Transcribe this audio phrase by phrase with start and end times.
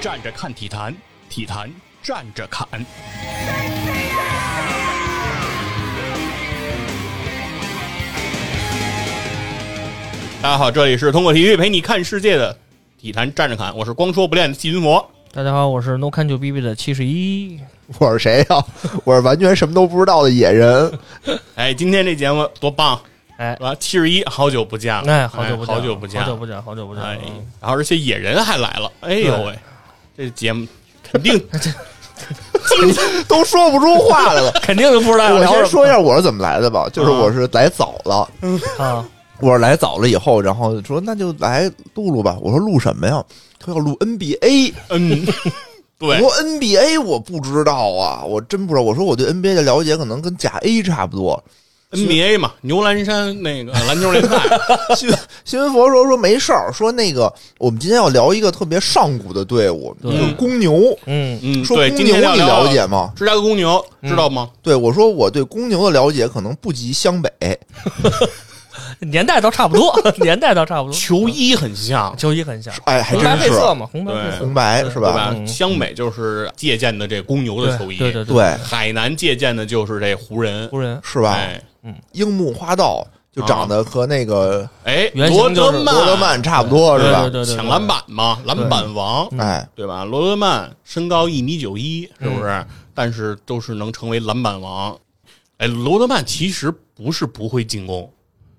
[0.00, 0.94] 站着看体坛，
[1.28, 1.68] 体坛
[2.00, 2.68] 站着侃。
[10.40, 12.56] 大家好，这里是通过体育陪你看世界的
[12.96, 15.04] 体坛站着侃，我是光说不练的细菌魔。
[15.32, 17.58] 大家好，我是 No Can 九 B B 的七十一。
[17.98, 18.64] 我是谁呀、
[19.02, 20.96] 我是完全什么都不知道的野人。
[21.56, 23.00] 哎，今天这节目多棒！
[23.36, 23.74] 哎是吧？
[23.78, 27.02] 七十一，好久不见了，哎，好久不见，好久不见，好久不见，好久不见。
[27.02, 29.58] 哎嗯，然后而且野人还来了，哎呦喂，
[30.18, 30.66] 这节目
[31.08, 31.40] 肯定
[33.28, 34.50] 都说不出话来了。
[34.60, 38.28] 肯定就不知道我先说一下我是怎么来的吧，就是我是来早了，
[38.76, 39.08] 啊。
[39.40, 42.36] 我是来早了以后，然后说那就来录录吧。
[42.40, 43.24] 我说录什么呀？
[43.60, 44.74] 他要录 NBA。
[44.88, 45.24] 嗯，
[45.96, 48.82] 对，我说 NBA 我不知道啊，我真不知道。
[48.82, 51.40] 我说我对 NBA 的了解可能跟甲 A 差不多。
[51.90, 54.36] NBA 嘛，牛栏山那个 篮球联赛，
[54.94, 55.10] 新
[55.44, 60.96] 新闻佛说说没事儿，说那个我们今天要聊一个特别上古的队伍，对就是公牛。
[61.06, 63.10] 嗯，嗯，说对，公牛你了解吗？
[63.16, 64.50] 芝加哥公牛，知道吗？
[64.62, 67.30] 对我说我对公牛的了解可能不及湘北。
[69.00, 70.92] 年代倒差不多， 年代倒差不多。
[70.98, 74.36] 球衣很像，球衣很像，哎，还红白真是配色嘛，红白配色。
[74.40, 75.08] 红白是吧？
[75.08, 75.30] 对吧？
[75.34, 81.38] 嗯湘美就是借鉴的这公牛的球衣，对对对，海南借鉴的就是这湖人，湖人是吧？
[81.82, 87.22] 哎樱木花道就长得和那个哎，原型就是罗德曼，罗德曼差不多，是吧？
[87.22, 90.04] 对对对，抢篮板嘛，篮板王，哎，对吧？
[90.04, 92.66] 罗德曼身高一米九一，是不是？
[92.94, 94.96] 但是都是能成为篮板王。
[95.58, 98.12] 哎，罗德曼其实不是不会进攻，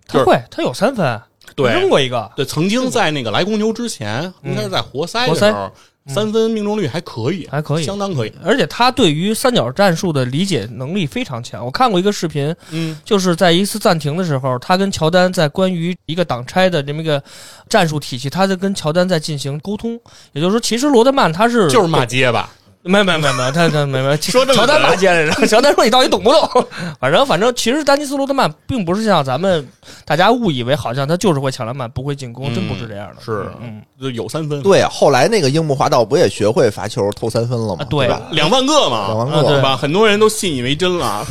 [0.08, 1.22] 他会，他有三分，
[1.56, 1.74] 对。
[1.74, 2.32] 扔过一个。
[2.36, 5.70] 对，曾经在那个来公牛之前，应该是在活塞的时候，
[6.10, 8.34] 三分命中率还可以，还可以相当可以。
[8.44, 11.64] 而且他对于三角战术的理解能力非常强。
[11.66, 17.24] 我看过一个视频，嗯，就是在一次暂停的时候，他跟乔丹在关于一个挡拆的这么一个
[17.70, 20.00] 战术体系，他在跟乔丹在进行沟通。
[20.34, 22.52] 也就是说，其实罗德曼他是就是骂街吧？
[22.90, 25.48] 没没没没，他他没没说这乔丹骂街来着。
[25.48, 26.66] 乔丹说你到底懂不懂？
[27.00, 29.68] 反正反正，其实丹尼斯罗德曼并不是像咱们
[30.06, 33.22] 大家误以为，好像他就是会抢篮板不会进攻，真不是这样的。
[33.24, 33.84] 是嗯，
[34.14, 37.86] 有三分，对，后来那个樱木花道不也学会罚球投三分了吗？
[37.90, 38.10] 对？
[38.32, 39.78] 两万个嘛，两万个对吧？
[39.78, 41.24] 很多人都信以为真了，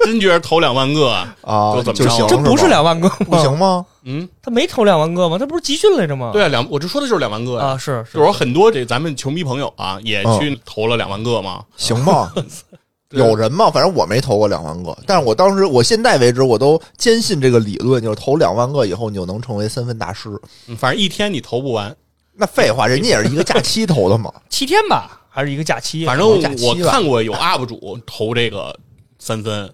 [0.00, 1.10] 真觉得投两万个，
[1.42, 3.84] 啊，就怎么着就行，这不是两万个不行吗？
[4.04, 5.38] 嗯，他没投两万个吗？
[5.38, 6.30] 他不是集训来着吗？
[6.32, 11.64] 对啊，两我这说的就是两万个呀啊，是就是我很多这咱们球迷朋友啊，也去投了两万个嘛。
[11.76, 12.32] 行吗？
[13.10, 13.70] 有人吗？
[13.70, 20.28] 反正我没投过两万个，但是我当时，我现在为止，我都坚信这个理论，就是投两万个以后，你就能成为三分大师。
[20.66, 21.96] 嗯反正一天你投不完，
[22.34, 24.32] 那废话，人家也是一个假期投的嘛。
[24.50, 26.04] 七天吧，还是一个假期？
[26.04, 28.76] 反正我看过有 UP 主投这个
[29.20, 29.72] 三分，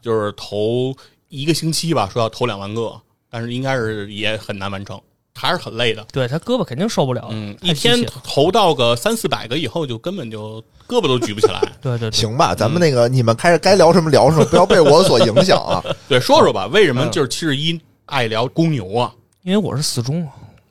[0.00, 0.94] 就是投
[1.28, 2.94] 一个星期吧，说要投两万个，
[3.36, 4.98] 但是应该是也很难完成，
[5.34, 6.02] 还是很累的。
[6.10, 7.28] 对他胳膊肯定受不了。
[7.30, 10.58] 嗯，一天投到个三四百个以后，就根本就
[10.88, 11.60] 胳膊都举不起来。
[11.82, 15.84] 对对对，行吧，咱们那个你们开始该聊什么聊什么，不要被我所影响啊。
[16.08, 19.12] 对，说说吧，为什么嗯就是七十一爱聊公牛啊？
[19.42, 20.26] 因为我是死忠，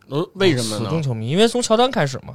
[0.10, 0.86] 呃，为什么呢？
[0.86, 2.34] 死忠球迷，因为从乔丹开始嘛。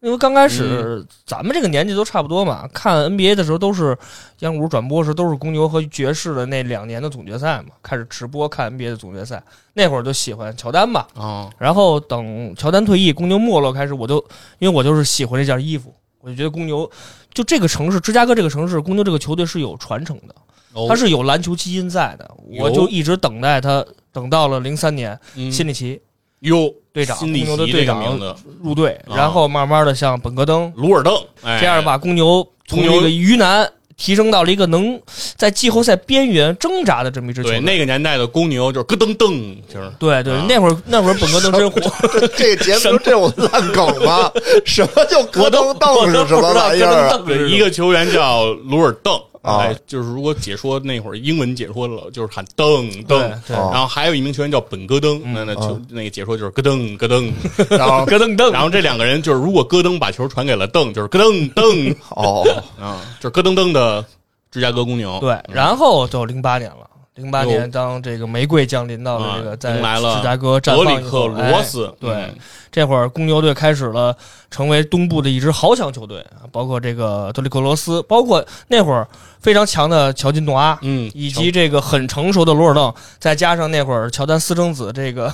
[0.00, 3.96] 因为刚开始、咱们这个年纪都差不多嘛，看 NBA 的时候都是
[4.38, 9.42] 央五转播时都是公牛和爵士的那两年的总决赛嘛，开始直播看 NBA 的总决赛，
[9.74, 11.06] 那会儿就喜欢乔丹吧。
[11.14, 14.16] 啊，然后等乔丹退役，公牛没落开始，我就
[14.58, 16.90] 因为我就是喜欢这件衣服，我就觉得公牛
[17.34, 20.34] 就这个城市，芝加哥这个城市，公牛这个球队是有传承的，
[20.72, 26.00] 哦它是有篮球基因在的，我就一直等待他，等到了零三年，嗯辛里奇
[26.40, 28.18] 哟，队长，公牛的队长
[28.62, 34.98] 入队，啊然后慢慢的像本戈登鲁尔邓，哎，这样把公牛从一个鱼腩提升到了一个能
[35.36, 37.60] 在季后赛边缘挣扎的这么一支球对队。
[37.60, 41.80] 那个年代的公牛就是咯噔噔，就是对对啊，那会儿那会儿本戈登真火，
[42.34, 44.32] 这个节目这种烂梗吗？
[44.64, 53.42] 什么叫咯噔凳是什么玩意儿一个球员叫鲁尔邓，啊哎，就是如果解说那会儿英文解说了，就是喊邓对邓。
[53.48, 57.32] 对，哦然后还有一名球员叫本戈登，那那球嗯那个解说就是咯噔咯噔，
[57.76, 62.44] 然后咯噔噔，然后这两个人就是如果戈登把球传给了邓，就是咯噔噔哦，
[62.78, 64.04] 啊，就是咯噔噔的
[64.50, 65.18] 芝加哥公牛。
[65.20, 66.89] 对，然后就零八年了。
[67.20, 69.72] 零八年，当这个玫瑰降临到了这个啊在
[70.16, 72.34] 芝加哥绽德里克放以后罗斯，哎对嗯，
[72.72, 74.16] 这会儿公牛队开始了
[74.50, 79.06] 成为东部的一支豪强球队，包括这个德里克罗斯，包括那会儿
[79.40, 85.32] 非常强的乔金诺阿，嗯，以及这个很成熟的罗尔邓，再加上那会儿乔丹私生子这个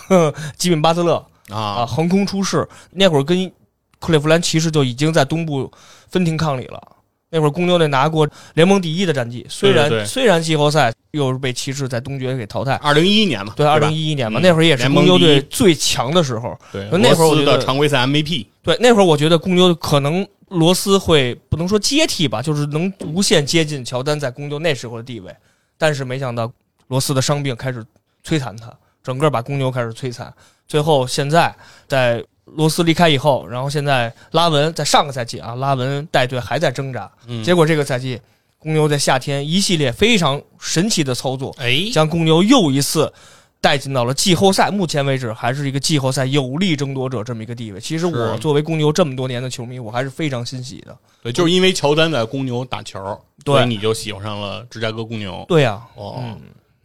[0.56, 1.14] 吉米巴特勒
[1.50, 3.50] 啊，啊，横空出世，那会儿跟
[3.98, 5.70] 克利夫兰骑士就已经在东部
[6.08, 6.82] 分庭抗礼了。
[7.28, 16.56] 那会儿公牛队拿过联盟第一的战绩，虽然虽然季后赛又是被骑士在东决给淘汰，二零一一年嘛，对，二零一一年嘛，嗯那会儿也是公牛队最强的时候。
[16.70, 25.34] 对，那会儿我觉得的常规赛 MVP，对，那会儿我觉得公牛可能罗斯会不能说接替吧，就是能无限接近乔丹在公牛那时候的地位，
[25.76, 26.52] 但是没想到
[26.88, 27.84] 罗斯的伤病开始
[28.24, 28.72] 摧残他，
[29.02, 30.32] 整个把公牛开始摧残，
[30.68, 31.54] 最后现在
[31.88, 37.42] 在罗斯离开以后，然后现在拉文在上个赛季啊，拉文带队还在挣扎，嗯。
[37.42, 38.20] 结果这个赛季
[38.66, 43.12] 公牛在夏天一系列非常神奇的操作，哎，将公牛又一次
[43.60, 44.72] 带进到了季后赛。
[44.72, 47.78] 目前为止，还是一个季后赛有力争夺者这么一个地位。
[47.78, 50.98] 其实我作为公牛这么多年的球迷，我还是非常欣喜的。
[51.22, 52.98] 对，就是因为乔丹在公牛打球，
[53.44, 55.44] 对所以你就喜欢上了芝加哥公牛。
[55.46, 56.36] 对呀、哦，嗯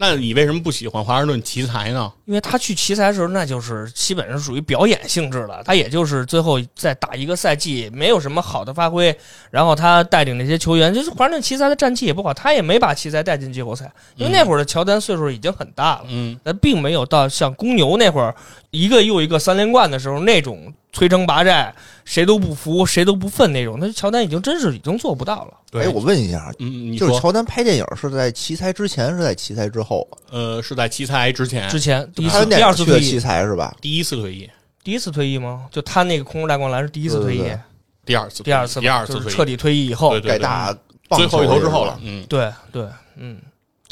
[0.01, 2.11] 那你为什么不喜欢华盛顿奇才呢？
[2.25, 5.61] 因为他去奇才的时候，那就是基本上属于表演性质了。
[5.63, 9.15] 他也就是最后再打一个赛季，没有什么好的发挥。
[9.51, 13.91] 然后他带领那些球员，就是华盛顿奇才的战绩也不好，他也没把奇才带进季后赛。
[14.15, 18.33] 因为那会儿的乔丹岁数已经很大了，嗯，但并没有到像公牛那会儿
[18.71, 21.73] 一个又一个三连冠的时候那种摧城拔寨，
[22.03, 23.77] 谁都不服，谁都不忿那种。
[23.79, 25.53] 那乔丹已经真是已经做不到了。
[25.71, 30.07] 对，哎，我问一下，嗯，你就是，乔丹拍电影是在奇才之前，是在奇才之后？
[30.29, 33.73] 呃，是在奇才之前之前第一次、第二次退役奇，才是吧？
[33.79, 34.49] 第一次退役，
[34.83, 35.67] 第一次退役吗？
[35.71, 37.59] 就他那个空中大灌篮是第一次退役，对对对
[38.03, 40.77] 第二次，第二次第二次，就是彻底退役以后，对对对改打
[41.07, 41.97] 棒最后一投之后了。。
[42.03, 42.85] 嗯，对对，
[43.15, 43.39] 嗯，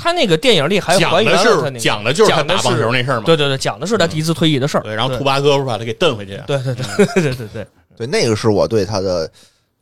[0.02, 3.26] 他那个电影里还讲还原了他那个讲的就是他打棒球那事儿嘛。
[3.26, 4.82] 对对对，讲的是他第一次退役的事儿。
[4.82, 6.42] 对，然后对图巴哥不是把他给蹬回去。
[6.48, 7.68] 对对对对对对对，
[7.98, 9.30] 对，那个是我对他的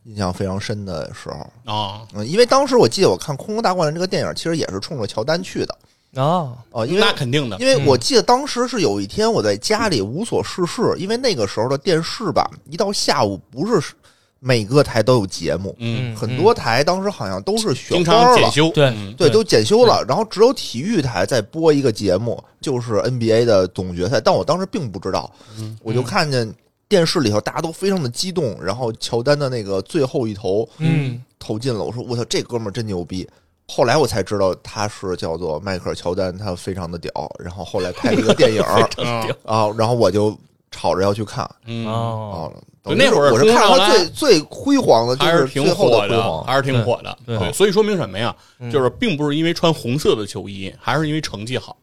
[0.04, 1.72] 印象非常深的时候。
[1.72, 5.74] 啊，嗯，因为当时我记得我看《空中大灌篮》这个电影，其实也是冲着乔丹去的
[6.14, 7.56] 哦，哦、因为那肯定的。
[7.58, 13.94] 因为我记得当时是有一天我在家里无所事事，因为那个时候的电视吧，一到下午不是
[14.40, 18.36] 每个台都有节目，嗯，很多台当时好像都是选经花了。
[18.36, 18.70] 检修。
[18.70, 24.20] 对嗯对，都检修了，然后只有体育台在播一个节目，就是 NBA 的总决赛。
[24.20, 26.52] 但我当时并不知道，嗯我就看见
[26.88, 33.28] 电视里头大家都非常的激动，然后乔丹的那个最后一投嗯，投进了，我说我操，这哥们儿真牛逼。
[33.70, 37.10] 后来我才知道他是叫做迈克尔乔丹，他非常的屌。
[37.38, 38.62] 然后后来拍了一个电影
[39.44, 40.34] 啊，然后我就
[40.70, 42.52] 吵着要去看嗯，哦，
[42.84, 47.16] 那会儿我是看他空中大灌篮最最辉煌的，还是挺火的，还是挺火的。
[47.26, 48.34] 对对，所以说明什么呀？
[48.58, 51.76] 嗯就是并不是因为穿红色的球衣，还是因为成绩好，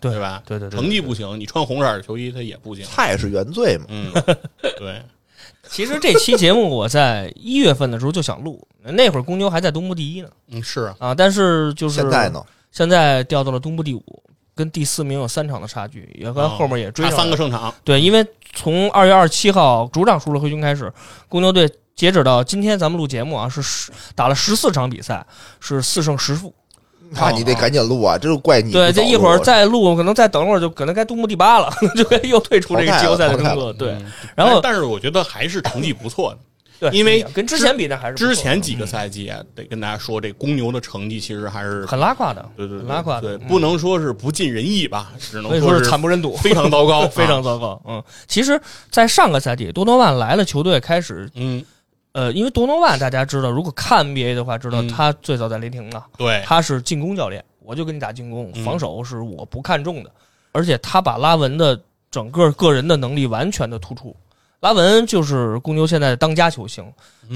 [0.00, 0.42] 对对吧？
[0.46, 2.84] 对对对，成绩不行，你穿红色的球衣它也不行。
[2.84, 3.86] 菜是原罪嘛？
[3.88, 4.10] 嗯，
[4.78, 5.02] 对，
[5.68, 12.42] 其实这期节目我在一月份的时候就想录，那会儿公牛还在东部第一呢嗯是啊，啊，但是就是现在呢？
[12.72, 14.22] 现在掉到了东部第五，
[14.56, 17.14] 跟第四名有三场的差距，也跟后面也追了。
[17.14, 17.72] 三个胜场。
[17.84, 20.92] 对，因为从二月二十七号主场输了灰熊开始，
[21.28, 25.24] 公牛队截止到今天咱们录节目啊，是十打了十四场比赛，
[25.60, 26.52] 是四胜十负。
[27.10, 28.18] 那你得赶紧录啊！
[28.18, 33.72] 这就怪你对，这一会儿再录，可能再等会儿就可能该东部第八了， 就该又退出这个季后赛的争夺。
[33.72, 36.38] 对，嗯然后但但是我觉得还是成绩不错的。
[36.78, 43.48] 对，因为跟之前比那还是之前几个赛季啊，得跟大家说，这公牛的成绩其实还是很拉胯的，对对很拉胯的，对，嗯。
[43.48, 47.82] 不能说是不尽人意吧，只能说是是惨不忍睹， 非常糟糕， 非常啊糟糕。
[47.86, 51.64] 嗯，其实，在上个赛季，多诺万来了，球队开始嗯，
[52.12, 54.88] 呃，因为多诺万大家知道，如果看 NBA 的话，知道嗯。
[54.88, 58.64] 他最早在雷霆啊，对，他是进攻教练，我就跟你打进攻，嗯。
[58.64, 60.10] 防守是我不看重的，
[60.52, 64.14] 而且他把拉文的整个个人的能力完全的突出。
[64.60, 66.84] 拉文就是公牛现在的当家球星，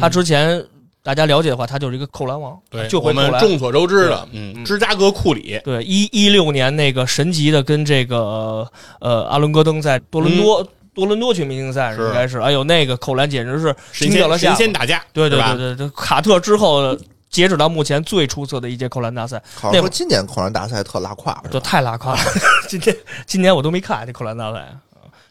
[0.01, 0.65] 他之前
[1.03, 3.31] 大家了解的话，他就是一个扣篮王，嗯对，我就会扣篮。
[3.31, 8.67] 们众所周知的，嗯，嗯芝加哥库里，对，一一六年那个神级的跟这个
[9.01, 16.97] 呃阿伦戈登在多伦多、多伦多全明星赛应该是，哎呦那个扣篮简直是神惊掉了下巴仙神仙打架，对对对对对，卡特之后
[17.31, 21.67] 截止到目前最出色的一届扣篮大赛，好像说今年扣篮大赛特拉胯，是就吧？
[21.67, 22.21] 太拉胯了。
[22.69, 24.69] 今天今年我都没看这扣篮大赛。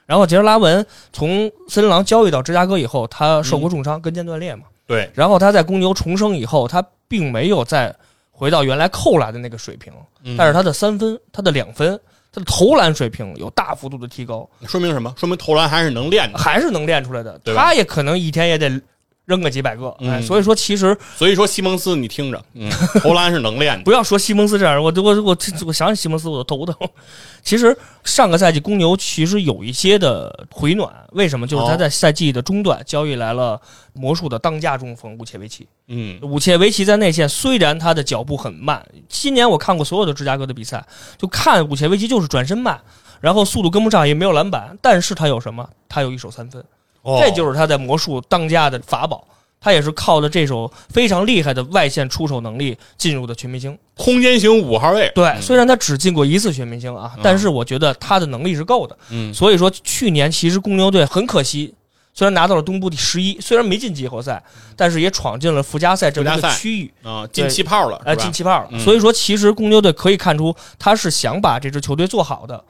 [0.10, 4.64] 啊然后杰尔拉文从森林狼交易到芝加哥以后，他受过重伤，跟腱断裂嘛。
[4.88, 7.96] 对，然后他在公牛重生以后，他并没有再
[8.32, 12.00] 回到原来扣篮的那个水平，嗯但是他的三分、他的两分、
[12.34, 15.14] 他的投篮水平有大幅度的提高，说明什么？
[15.16, 16.40] 说明投篮还是能练的。
[16.40, 17.38] 还是能练出来的。
[17.44, 18.82] 对他也可能一天也得
[19.30, 22.68] 扔个几百个，哎，嗯所以说其实所以说西蒙斯，你听着，嗯，
[23.00, 23.84] 投篮是能练的。
[23.84, 26.76] 不要说西蒙斯这样，我我我我想起西蒙斯我就头疼。
[27.42, 31.46] 其实上个赛季公牛其实有一些的回暖，为什么？
[31.48, 33.60] 就是他哦在赛季的中段交易来了
[33.94, 35.68] 魔术的当家中锋武切维奇。
[35.88, 40.86] 嗯，武切维奇在内线虽然他的脚步很慢，今年我看过所有的芝加哥的比赛，
[41.18, 42.82] 就看武切维奇就是转身慢，
[43.22, 45.70] 然后速度跟不上，也没有篮板，但是他有什么？
[45.88, 46.64] 他有一手三分，
[47.10, 49.26] 哦这就是他在魔术当家的法宝。
[49.62, 53.78] 他也是靠着这手非常厉害的外线出手能力进入的全明星。
[53.94, 55.12] 空间型五号位。
[55.14, 58.98] 对，嗯虽然他只进过一次全明星啊，但是我觉得他的能力是够的。
[59.10, 61.74] 嗯，所以说去年其实公牛队很可惜，
[62.14, 64.42] 虽然拿到了东部第十一，虽然没进季后赛，
[64.78, 68.70] 但是也闯进了附加赛这么一个区域，啊，进气泡了，呃，进气泡了。
[68.72, 72.64] 嗯所以说，其实公牛队可以看出，他是想把这支球队做好的。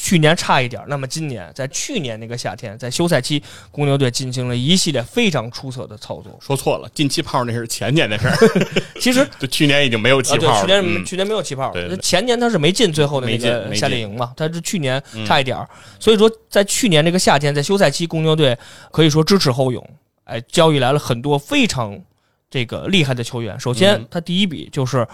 [0.00, 6.38] 去年差一点，那么今年在去年那个夏天，在休赛期，公牛队进行了一系列非常出色的操作。
[6.40, 8.36] 说错了，进气泡那是前年的事儿，
[9.00, 10.60] 其实 就去年已经没有气泡了。
[10.60, 18.56] 去年、嗯去年没有气泡，对对对前年他是没进最后的那个夏令营嘛，他是去年嗯差一点儿，所以说在去年这个夏天，在休赛期，公牛队
[18.92, 19.84] 可以说知耻后勇，
[20.24, 22.00] 哎，交易来了很多非常
[22.48, 23.58] 这个厉害的球员。
[23.58, 25.04] 首先嗯，他第一笔就是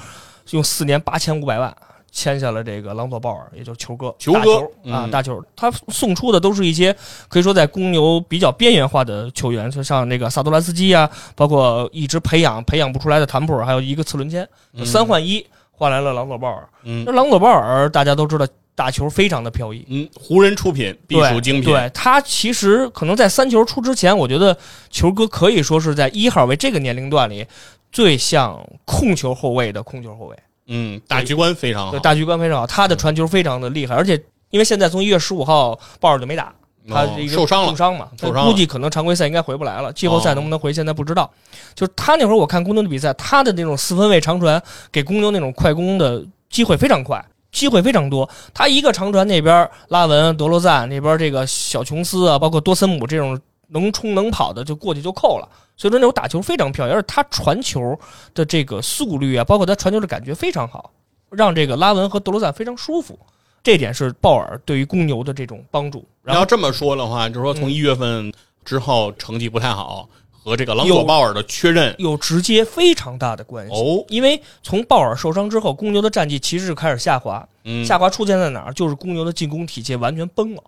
[0.50, 1.74] 用四年八千五百万。
[2.14, 5.44] 签下了这个朗佐鲍尔，也就是球哥，球哥大球啊，嗯大球。
[5.56, 16.68] 他送出的都是一些可以说在公牛比较边缘化的球员，就像那个萨多兰斯基啊，包括一直培养培养不出来的坦普尔，还有一个次轮签，嗯三换一换来了朗佐鲍尔。
[16.84, 21.64] 嗯那朗佐鲍尔大家都知道，打球非常的飘逸，嗯，湖人出品必属精品。
[21.64, 24.56] 对他其实可能在三球出之前，我觉得
[24.88, 27.44] 球哥可以说是在一号位这个年龄段里
[27.90, 32.00] 最像控球后卫的控球后卫，嗯，大局观非常好对，。
[32.00, 36.54] 大局观非常好，他的传球非常的厉害，而且因为现在从一月十五号鲍尔就没打，
[36.88, 41.30] 他哦这个受伤了受，伤嘛，受伤了估计可能常规赛应该回不来了，季后赛哦能不能回现在不知道。
[41.74, 48.28] 就是他那会儿我看公牛的比赛，他的那种四分卫长传给公牛那种快攻的机会非常快，机会非常多。
[48.54, 55.48] 他一个长传那边拉文、德罗赞那边这个小琼斯啊，包括多森姆这种能冲能跑的就过去就扣了。
[55.76, 57.98] 所以说那种打球非常漂亮，而且他传球
[58.34, 60.92] 的这个速率啊，包括他传球的感觉非常好，
[61.30, 63.18] 让这个拉文和德罗赞非常舒服。
[63.62, 66.06] 这点是鲍尔对于公牛的这种帮助。
[66.22, 68.32] 然后要这么说的话，就是说从嗯一月份
[68.64, 73.74] 之后成绩不太好，和这个朗有佐鲍尔的确认有直接非常大的关系。
[73.74, 77.46] 哦，因为从鲍尔受伤之后，公牛的战绩其实是开始下滑。
[77.64, 78.72] 嗯，下滑出现在哪儿？
[78.74, 80.62] 就是公牛的进攻体系完全崩了，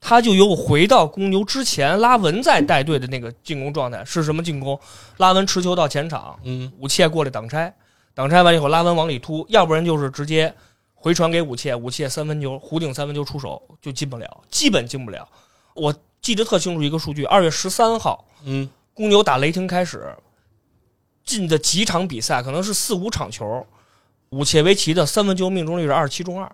[0.00, 4.02] 他就又回到公牛之前拉文在带队的那个进攻状态。
[4.04, 4.80] 是什么进攻？
[5.18, 7.74] 拉文持球到前场，嗯武切过来挡拆，
[8.14, 10.52] 挡拆完以后拉文往里突，要不然就是直接
[10.94, 15.28] 回传给武切，武切三分球弧顶三分球出手就进不了，基本进不了。
[15.74, 20.14] 我记得特清楚一个数据，二月十三号，嗯公牛打雷霆开始
[21.24, 23.66] 进的几场比赛，可能是四五场球，
[24.30, 26.50] 武切维奇的三分球命中率是二十七中二，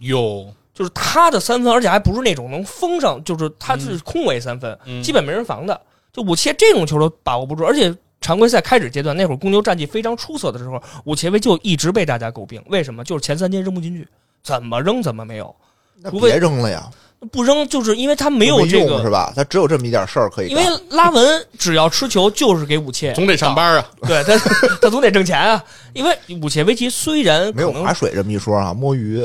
[0.00, 5.80] 哟，就是他的三分，而且还不是那种能封上，就是他是空位三分，嗯基本没人防的。
[6.12, 13.02] 就武切这种球都把握不住，而且常规赛开始阶段那会儿，公牛战绩非常出色的时候，武切维就一直被大家诟病，为什么？
[13.02, 14.06] 就是前三天扔不进去，
[14.40, 15.52] 怎么扔怎么没有，
[16.00, 16.88] 那除非别扔了呀，
[17.32, 18.86] 不扔就是因为他没有这个。
[18.86, 19.32] 用是吧？
[19.34, 20.64] 他只有这么一点事儿可以因为。
[20.90, 23.86] 拉文只要吃球就是给武切，总得上班啊。
[24.02, 24.36] 对他，
[24.82, 25.62] 他总得挣钱啊。
[25.92, 29.20] 因为武切维奇虽然没有划水这么一说啊，摸鱼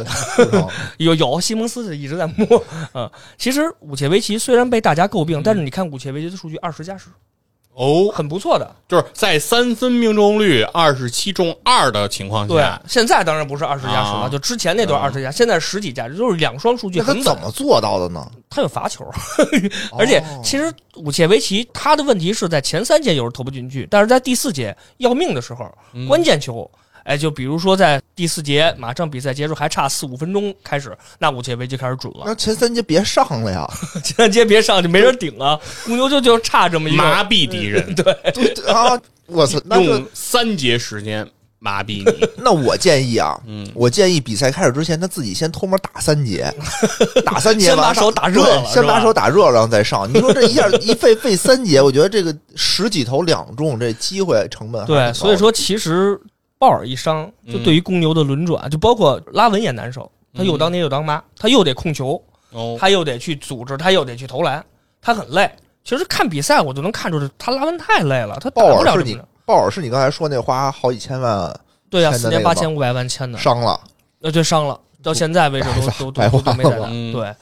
[0.98, 7.06] 有有西蒙斯一直在摸，嗯，其实武切维奇虽然被大家诟病，但是你看武切维奇的数据二十加十，
[7.76, 8.76] 哦，很不错的。
[8.88, 17.22] 就是在三分命中率二十七中二的情况下对，，现在当然不是二十加十了，啊就之前那段二十加，现在十几加，这就是两双数据那他。
[17.22, 18.30] 怎么做到的呢？
[18.50, 19.10] 他有罚球，
[19.98, 26.70] 而且哦其实武切维奇他的问题是在前三节有时候投不进去，但是在第四节要命的时候，嗯关键球。
[27.04, 32.24] 哎，就比如说在第四节，马上比赛结束还差四五分钟开始，那武切维奇开始准了。
[32.26, 33.70] 那前三节别上了呀，
[34.04, 35.60] 前三节别上就，没人顶啊！
[35.86, 41.28] 公牛就就差这么一个麻痹敌人， 对，对啊，我操，用三节时间
[41.60, 42.28] 麻痹你。
[42.42, 46.54] 那我建议啊，嗯我建议比赛开始之前他自己先偷摸打三节，
[47.26, 50.10] 打三节先把手打热了先把手打热了，然后再上。
[50.12, 56.20] 你说这一下一费费三节，我觉得这个十几投两中，这机会成本还高对，所以说其实
[56.64, 62.14] 鲍尔一伤，就对于公牛的轮转，就包括拉文也难受，他又当爹又当妈，他又得控球，
[62.52, 64.66] 哦，他又得去组织，他又得去投篮，
[65.02, 65.52] 他很累。
[65.84, 69.18] 其实看比赛我就能看出来，他拉文太累了，他打鲍尔是你不了。
[69.18, 69.28] 这么着。
[69.46, 71.54] 鲍尔是你刚才说那花好几千万
[71.90, 73.78] 对呀、四年八千五百万签的，伤了，
[74.22, 75.68] 呃，对，伤了，到现在为止
[76.00, 76.88] 都都都都没在打。
[76.90, 77.12] 嗯。
[77.12, 77.36] 对，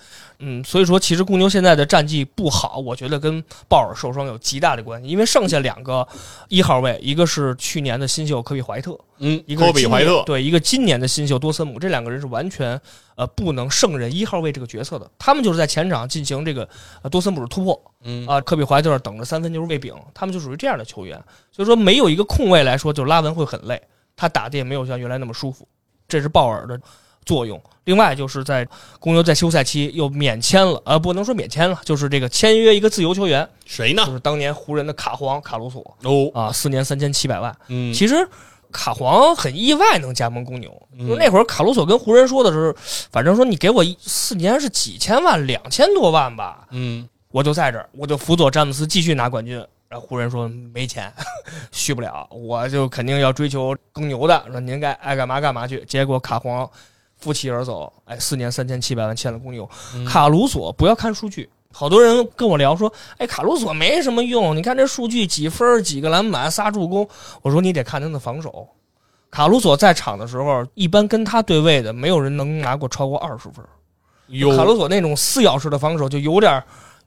[0.43, 6.07] 嗯，所以说其实公牛现在的战绩不好，我觉得跟鲍尔受伤有极大的关系，因为剩下两个
[6.49, 12.79] 一号位，一个是去年的新秀科比怀特，嗯一，个科比怀特，对，一个今年的新秀多森姆，这两个人是完全
[13.15, 16.67] 呃不能胜任一号位这个角色的，他们就是在前场进行这个
[17.03, 18.25] 呃多森姆的突破嗯。
[18.25, 21.21] 啊、科比怀特等着三分球喂饼，他们就属于这样的球员，
[21.51, 23.79] 所以说没有一个空位来说，就是拉文会很累，
[24.15, 25.67] 他打的也没有像原来那么舒服，
[26.07, 26.79] 这是鲍尔的
[27.25, 27.61] 作用。
[27.85, 28.67] 另外就是在
[28.99, 34.05] 公牛在休赛期又免签了，呃，不能说免签了，就是这个签约一个自由球员，谁呢？
[34.05, 37.55] 就是当年湖人的卡皇卡鲁索哦，啊，四年三千七百万。
[37.69, 38.15] 嗯，其实
[38.71, 42.73] 卡皇很意外能加盟公牛，嗯就那会儿卡鲁索跟湖人说的是，
[43.11, 46.67] 反正说你给我一四年是几千万，两千多万吧。
[46.69, 49.63] 嗯我就在这儿，我就辅佐詹姆斯继续拿冠军。
[49.87, 51.11] 然后湖人说没钱，
[51.73, 54.41] 续不了，我就肯定要追求更牛的。
[54.49, 55.83] 说您该爱干嘛干嘛去。
[55.85, 56.69] 结果卡皇
[57.21, 59.69] 负气而走，哎，四年三千七百万签了公牛。
[60.05, 67.07] 卡鲁索不要看数据，好多人跟我聊说，哎，卡鲁索没什么用，你看这数据几分几个篮板仨助攻。
[67.41, 68.67] 我说你得看他的防守。
[69.29, 73.63] 卡鲁索在场的时候，一般跟他对位的没有人能拿过超过二十分。
[74.27, 76.61] 有卡鲁索那种撕咬式的防守，就有点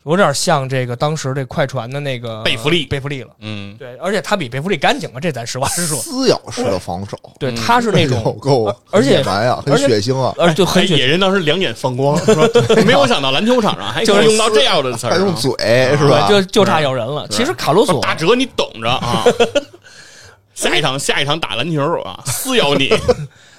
[0.04, 3.30] 有点像这个当时这快船的那个贝弗利贝弗利了。
[3.40, 5.98] 嗯，对，而且他比贝弗利干净啊，这咱实话实说。
[5.98, 12.46] 撕咬式的防守，对，嗯他是那种， 够而且野蛮呀，很而且血腥啊，而且就很野人当时两眼放光， 说
[12.84, 15.50] 没有想到篮球场上还就是用到这样的词还用嘴
[15.96, 16.28] 是吧？
[16.28, 17.26] 就就差咬人了。
[17.28, 19.24] 其实卡鲁索打折你等着啊！
[20.54, 22.92] 下一场下一场打篮球啊，撕咬你。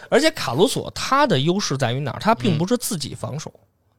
[0.07, 2.19] 而且卡鲁索他的优势在于哪儿？
[2.21, 3.51] 他并不是自己防守，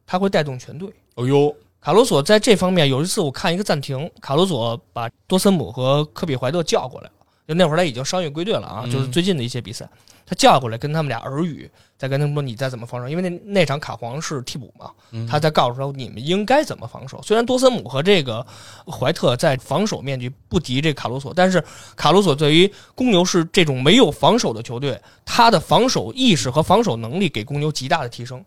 [0.05, 0.89] 他会带动全队。
[1.15, 7.13] 哦呦，卡罗索在这方面有一次我看一个暂停，卡罗索把多森姆和科比怀特叫过来了，
[7.47, 9.89] 就那会儿他已经伤愈归队了啊，嗯就是最近的一些比赛，
[10.25, 14.91] 他叫过来跟他们俩耳语，再跟他们说你再怎么防守，因为那那场卡皇是替补嘛，
[15.29, 17.21] 他在告诉说你们应该怎么防守。
[17.21, 18.45] 虽然多森姆和这个
[18.85, 21.63] 怀特在防守面积不敌这卡罗索，但是
[21.95, 28.43] 卡罗索对于公牛是这种没有防守的球队，他的防守意识和防守能力给公牛极大的提升。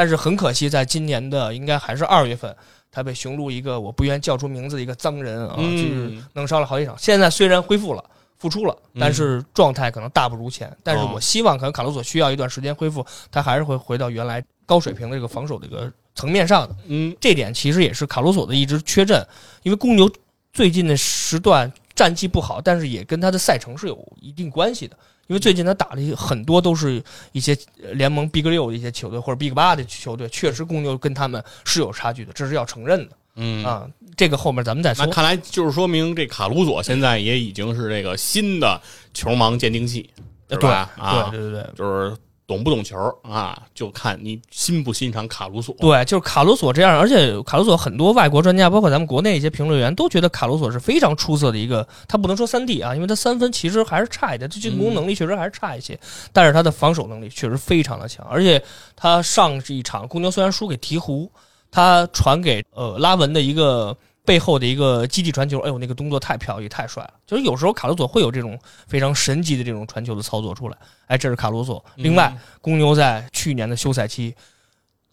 [0.00, 2.56] 但是很可惜，在今年的应该还是二月份，
[2.90, 6.96] 他被雄鹿一个我不愿叫出名字的一个脏人啊，嗯就是弄伤了好几场。
[6.96, 8.02] 现在虽然恢复了。
[8.38, 10.74] 复出了，但是状态可能大不如前。
[10.82, 16.74] 但是我希望，可能卡罗索需要一段时间恢复，他还是会回到原来高水平的这个防守的一个层面上的。
[16.86, 19.22] 嗯，这点其实也是卡罗索的一直缺阵，
[19.62, 20.10] 因为公牛
[20.54, 24.96] 最近的时段战绩不好，但是也跟他的赛程是有一定关系的。
[25.30, 27.56] 因为最近他打的很多都是一些
[27.92, 33.16] 联盟 Big 六的一些球队或者 Big 八的球队，确实公牛跟他们是有差距的，这是要承认的。
[33.36, 35.12] 嗯啊，这个后面咱们再说那。
[35.12, 38.82] 看来就是说明这卡鲁佐现在也已经是这个新的
[39.14, 40.10] 球盲鉴定器，
[40.50, 40.90] 是对吧？
[40.98, 42.16] 啊，对对对对就是
[42.50, 45.72] 懂不懂球啊，就看你欣不欣赏卡鲁索。
[45.78, 51.86] 对，就是卡鲁索这样，而且卡鲁索很多外国专家，包括咱们国内一些评论员都觉得卡鲁索是非常出色的一个。
[52.08, 55.96] 他不能说三 D 啊，因为他三分其实还是差一点，他进攻能力确实还是差一些，
[56.32, 58.26] 但是他的防守能力确实非常的强。
[58.28, 58.60] 而且
[58.96, 61.28] 他上一场公牛虽然输给鹈鹕，
[61.70, 63.96] 他传给呃拉文的一个。
[64.24, 67.14] 背后的一个基地传球，哎呦，那个动作太飘逸，太帅了。
[67.26, 71.84] 就是有时候卡鲁索会有这种非常神级的这种传球的操作出来，哎，这是卡鲁索。
[71.96, 74.34] 另外，公牛在去年的休赛期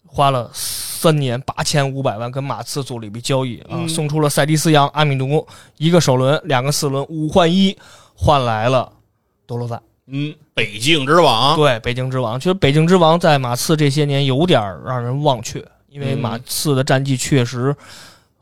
[0.06, 7.76] 花了三年八千五百万跟马刺做了一笔交易啊，嗯送出了塞迪斯扬、阿米努，一个首轮，两个四轮，五换一，
[8.14, 8.92] 换来了
[9.46, 9.82] 多罗赞。
[10.06, 17.76] 嗯，北境之王，对，北京之王，其实北京之王在马刺这些年有点让人忘却，因为嗯马刺的战绩确实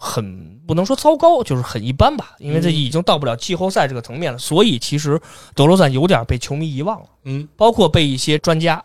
[0.07, 5.21] 很不能说糟糕，就是很一般吧，因为这已经到不了季后赛这个层面了，所以其实
[5.55, 7.07] 德罗赞有点被球迷遗忘了。
[7.25, 8.83] 嗯包括被一些专家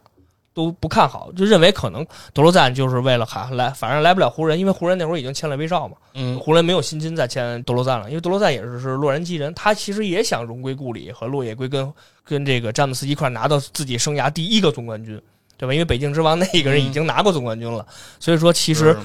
[0.54, 11.94] 都不看好，就认为可能德罗赞就是为了哈来，反正来不了湖人，因为湖人那会儿已经签了威少嘛，嗯湖人没有薪金再签德罗赞了，因为德罗赞也是是洛杉矶人，他其实也想荣归故里，和落叶归根，
[12.26, 15.20] 跟这个詹姆斯一块拿到自己生涯第一个总冠军，
[15.58, 15.74] 对吧？
[15.74, 17.86] 因为北京之王那个人已经拿过总冠军了，
[18.20, 18.98] 所以说其实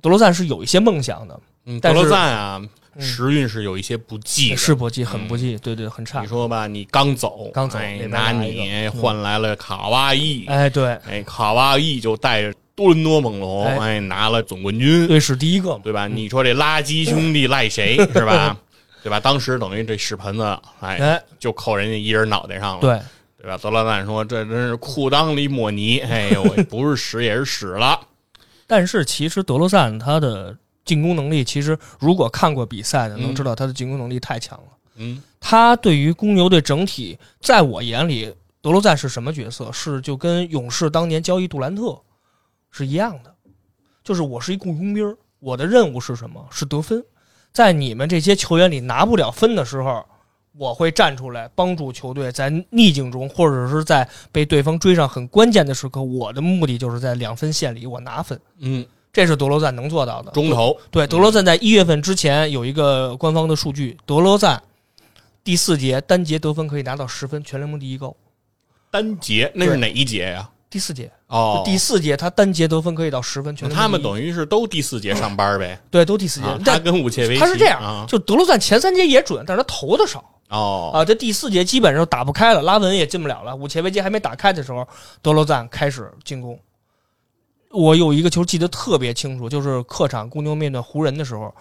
[0.00, 2.60] 德罗赞是有一些梦想的，嗯，德罗赞啊，
[2.96, 4.54] 嗯时运是有一些不济。
[4.54, 6.26] 是不济，很不济，对对，很差你。
[6.26, 16.06] 说吧，你刚走，刚走哎那边拿你换来了卡哇伊，哎，对，哎，卡哇伊就带着多伦多猛龙，哎哎，拿了总冠军，对是第一个嘛，对吧？
[16.06, 18.56] 你说这垃圾兄弟赖谁是吧？
[19.02, 19.18] 对吧？
[19.18, 20.42] 当时等于这屎盆子，
[20.80, 23.00] 哎，哎，就扣人家一人脑袋上了，对。
[23.42, 23.58] 对吧？
[23.60, 28.00] 德罗赞说：“这真是裤裆里抹泥，哎呦， 不是屎也是屎了。
[28.66, 34.64] 但是其实德罗赞他的进攻能力，其实如果看过比赛的，嗯能知道他的进攻能力太强了。”
[34.96, 39.70] 嗯他对于公牛队整体，在我眼里，德罗赞是什么角色？
[39.72, 42.00] 是就跟勇士当年交易杜兰特
[42.70, 43.34] 是一样的，
[44.02, 46.46] 就是我是一雇佣兵儿，我的任务是什么？
[46.50, 47.04] 是得分。
[47.52, 50.04] 在你们这些球员里拿不了分的时候，
[50.56, 58.40] 我会站出来帮助球队在逆境中，或者是在被对方追上很关键的时刻，我的目的就是在两分线里我拿分。
[58.58, 60.30] 嗯，这是德罗赞能做到的。
[60.32, 64.62] 中投，对，德罗赞在一月份之前有一个官方的数据，德罗赞
[65.42, 68.14] 第四节单节得分可以拿到十分，全联盟第一高。
[68.90, 70.50] 单节那是哪一节呀？
[70.68, 75.80] 第四节，哦，第四节他单节得分可以到十分，全他们等于是都第四节上班呗。
[75.88, 84.84] 对都第四节啊，他跟武切维奇他是这样，啊，就德罗赞前三节也准，但是他投的少哦，啊，这第四节基本上打不开了，拉文也进不了了，武切维奇还没打开的时候，
[85.22, 86.58] 德罗赞开始进攻。
[87.74, 91.52] 我有一个球记得特别清楚，就是客场公牛面对湖人的时候，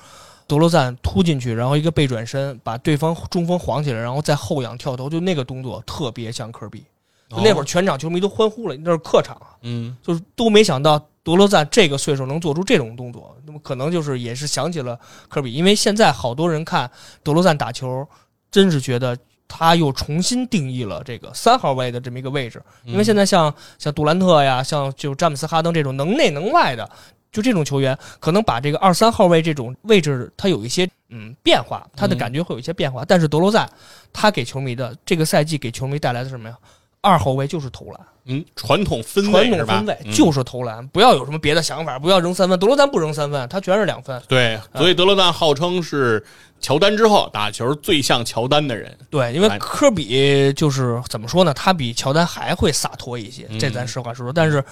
[0.45, 6.83] 德罗赞突进去，然后一个背转身把对方中锋晃起来，然后再后仰跳投，就那个动作特别像科比。
[7.29, 14.99] 那会儿全场球迷都欢呼了，那是客场啊，嗯就是都没想到德罗赞这个岁数能做出这种动作，那么可能就是也是想起了
[15.29, 16.91] 科比，因为现在好多人看
[17.23, 18.07] 德罗赞打球，
[18.51, 26.89] 真是觉得他又重新定义了这个三号位的这么一个位置，因为现在像像杜兰特呀，像就詹姆斯哈登这种能内能外的。
[27.31, 33.03] 就这种球员，可能把这个二三号位这种位置，他有一些嗯变化，他的嗯感觉会有一些变化。
[33.03, 33.67] 但是德罗赞，
[34.13, 36.55] 他给球迷的这个赛季给球迷带来的什么呀？
[37.01, 39.97] 二号位就是投篮，嗯，传统分传统分位？
[40.05, 42.57] 嗯就是投篮，不要有什么别的想法，不要扔三分。
[42.57, 44.21] 德罗赞不扔三分，他全是两分。
[44.27, 46.23] 对，所以德罗赞号称是
[46.61, 48.97] 乔丹之后打球最像乔丹的人。
[49.09, 51.53] 对，因为哎科比就是怎么说呢？
[51.53, 54.31] 他比乔丹还会洒脱一些，嗯这咱实话实说。
[54.31, 54.63] 但是，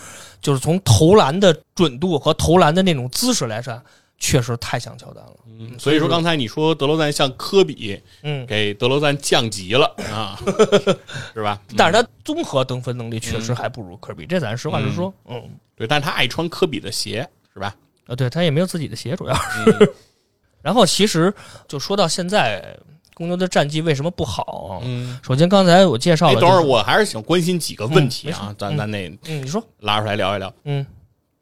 [0.41, 3.81] 就是从投篮的准度和投篮的那种姿势来看，
[4.21, 5.33] 确实太像乔丹了。
[5.47, 10.39] 嗯，所以说刚才你说德罗赞像科比，嗯，给德罗赞降级了啊，
[11.33, 11.59] 是吧？
[11.75, 15.11] 但是他综合得分能力确实还不如科比，这咱实话实说。
[15.27, 15.43] 嗯，
[15.75, 17.75] 对，但是他爱穿科比的鞋，是吧？
[18.07, 19.93] 啊，对他也没有自己的鞋，主要是。
[20.61, 21.33] 然后其实
[21.67, 22.77] 就说到现在，
[23.15, 24.79] 公牛的战绩为什么不好？
[24.85, 30.53] 嗯，首先刚才我介绍哎，了，等会儿我还是想关心几个问题嗯啊，咱嗯咱得嗯，你说，拉出来聊一聊。
[30.65, 30.85] 嗯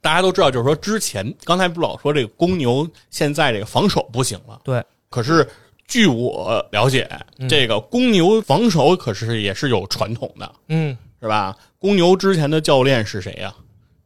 [0.02, 5.48] 大家都知道，就是说之前刚才不老说这个公牛现在这个防守不行了，对，可是
[5.88, 11.56] 据我了解，嗯这个公牛防守可是也是有传统的，嗯，是吧？
[11.78, 13.54] 公牛之前的教练是谁呀？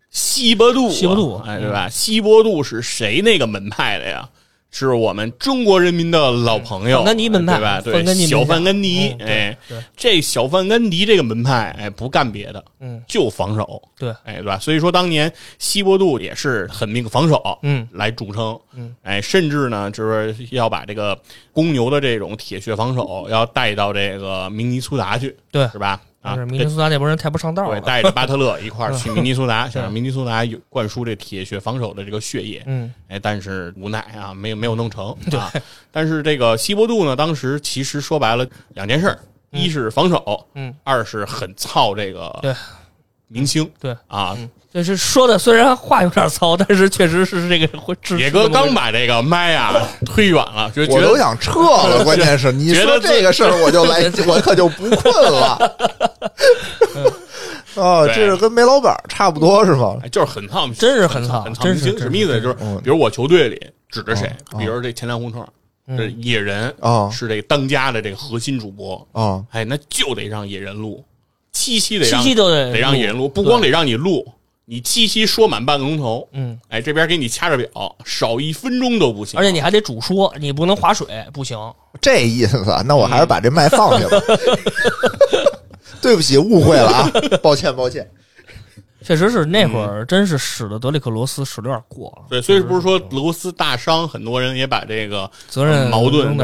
[0.10, 1.90] 西伯杜啊，西伯杜哎，对吧？
[1.90, 4.30] 西伯杜是谁那个门派的呀？
[4.76, 7.82] 是我们中国人民的老朋友，范甘迪门派对吧？
[7.82, 13.02] 对小范甘迪，哎，对，这小范甘迪这个门派，哎，不干别的，嗯。
[13.08, 14.58] 就防守，对，哎，对吧？
[14.58, 17.88] 所以说当年西伯杜也是狠命防守，嗯。
[17.92, 21.16] 来著称，嗯，哎，甚至呢，就是要把这个
[21.52, 25.68] 公牛的这种铁血防守要带到这个明尼苏达去，对。
[25.68, 26.02] 是吧？
[26.24, 27.82] 啊，明尼苏达那波人太不上道对，了。
[27.82, 32.64] 带着巴特勒一块儿去明尼苏达， 想让明尼苏达有灌输这铁血防守的这个血液。
[32.66, 35.52] 嗯哎，但是无奈啊，没有没有弄成 啊。
[35.92, 39.20] 但是这个西伯杜呢，当时其实说白了两件事儿，
[39.52, 42.56] 一是防守，嗯，二是很操这个对
[43.34, 43.96] 明星，对。
[44.08, 44.38] 啊。
[44.74, 49.72] 就是说的虽然话有点糙，但是确实是这个会支持野哥刚把这个麦啊
[50.04, 55.78] 推远了，就觉我都得想撤了， 关键是你说觉得这个事儿，我就来，我可就不困了。
[57.76, 59.96] 哦，这是跟煤老板差不多是吗？
[60.04, 62.02] 哎就是很操，真是很操很操真是明星。
[62.02, 62.42] 什么意思？
[62.42, 62.82] 就是嗯。
[62.84, 65.48] 比如我球队里指着谁，哦比如这前两胡同，
[65.86, 65.96] 嗯。
[65.96, 71.04] 这野人啊是这个当家的这个核心主播，啊，哎，那就得让野人录，
[71.54, 74.28] 七夕得七让夕都得得让引人录，不光得让你录，
[74.66, 79.40] 你七夕说满半个钟头，嗯，哎，这边给你掐着表，少一分钟都不行。
[79.40, 81.58] 而且你还得主说，你不能划水，不行。
[82.02, 84.22] 这意思啊，那我还是把这麦放下吧。
[86.02, 87.12] 对不起，误会了啊，
[87.42, 88.10] 抱歉抱歉。
[89.04, 96.36] 确实是那会儿真是使得德里克罗斯使的有点过了，对，所以不是说罗斯大伤，很多人也把这个责任矛盾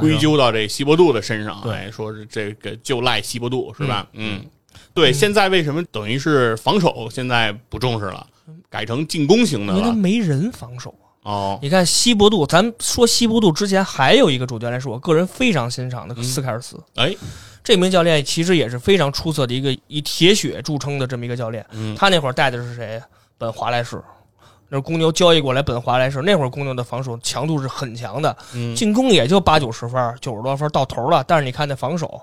[0.00, 1.72] 归咎到这西伯杜的身上，对。
[1.72, 4.06] 哎，说是这个就赖西伯杜是吧？
[4.14, 4.44] 嗯，
[4.94, 5.12] 对。
[5.12, 8.26] 现在为什么等于是防守现在不重视了，
[8.70, 9.78] 改成进攻型的了？
[9.78, 10.90] 因为他没人防守
[11.22, 11.30] 啊。
[11.30, 16.24] 哦，你看西伯杜，咱说西伯杜之前还有一个主教练是我个人非常欣赏的嗯。
[16.24, 17.14] 斯凯尔斯，哎，
[17.64, 21.64] 这名教练其实也是非常出色的一个以铁血著称的这么一个教练。
[21.72, 23.00] 嗯他那会儿带的是谁？
[23.38, 24.02] 本华莱士，
[24.68, 26.22] 那是公牛交易过来本华莱士。
[26.22, 31.24] 那会儿公牛的防守强度是很强的，嗯进攻也就八九十分、九十多分到头了。
[31.26, 32.20] 但是你看那防守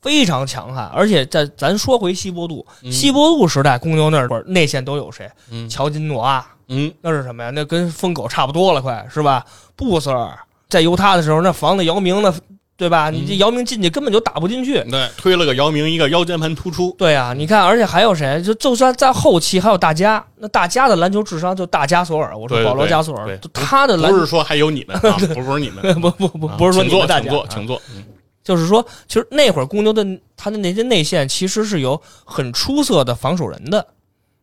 [0.00, 5.30] 非常强悍，而且在咱说回西伯杜，西伯杜时代公牛那会儿内线都有谁？
[5.50, 7.50] 嗯乔金诺阿，嗯，那是什么呀？
[7.50, 9.44] 那跟疯狗差不多了，快是吧？
[9.76, 10.38] 布斯尔
[10.68, 12.32] 在犹他的时候，那防的姚明那
[12.80, 13.10] 对吧？
[13.10, 14.82] 你这姚明进去根本就打不进去。
[14.84, 18.42] 对，推了个姚明一个腰间盘突出，对啊，你看，而且还有谁？
[18.42, 27.82] 就就算在后期还有大家，那大家的篮球智商就大加索尔，我说保罗加索尔他的篮不是说还有你们啊，不不是你们，不不不是说你们 大家请坐，，请坐。
[27.94, 28.02] 嗯
[28.42, 33.86] 就是说，其实那会儿公牛的他的那些内线其实是有很出色的防守人的，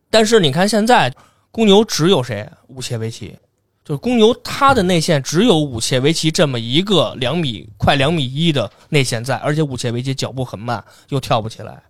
[0.08, 1.12] 但是你看现在
[1.50, 2.48] 公牛只有谁？
[2.68, 3.36] 乌切维奇，
[3.88, 11.82] 就是公牛他的内线只有武切维奇这么一个两米快两米一的内线在，而且武切维奇脚步很慢，又跳不起来，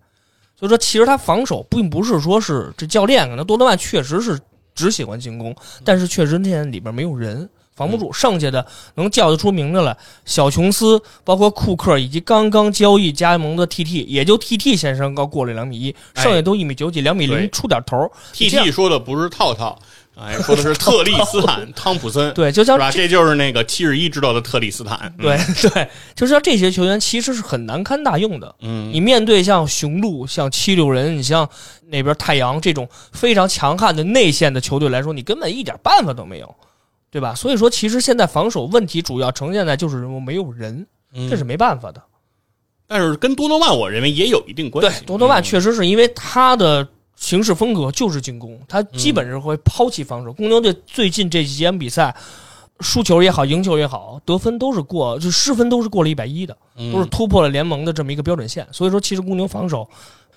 [0.56, 4.38] 所以说其实他防守并不是说是这教练可能多德曼确实是
[4.76, 7.50] 只喜欢进攻，但是确实那里边没有人。
[7.74, 8.12] 防不住。
[8.12, 18.10] 剩下的能叫得出名字来，小琼斯、包括库克以及刚刚交易加盟的 TT，也就 TT 先生高过了两米一，哎剩下都一米九几、两米零出点头。
[18.34, 19.78] TT 说的不是套套，
[20.20, 22.90] 哎，说的是特利斯坦 汤普森，对，就像是吧？
[22.90, 25.14] 这就是那个七十一知道的特利斯坦。
[25.18, 28.52] 嗯对对，就是像这些球员其实是很难堪大用的。
[28.60, 31.48] 嗯，你面对像雄鹿、像七六人，你像
[31.86, 36.54] 那边太阳这种非常强悍的内线的球队来说，你根本一点办法都没有，
[37.10, 37.32] 对吧？
[37.34, 42.02] 所以说，其实现在防守问题主要呈现在就是没有人，嗯这是没办法的。
[42.88, 50.32] 但是跟多诺万，我认为也有一定关系。，对多诺万嗯确实是因为他的形式风格就是进攻，他基本上会抛弃防守。
[50.32, 52.14] 公牛队最近这几场比赛，
[52.80, 56.56] 输球也好，赢球也好，得分都是过，就失分都是过了一百一的。
[56.92, 58.66] 都是突破了联盟的这么一个标准线。
[58.70, 59.86] 所以说，其实公牛防守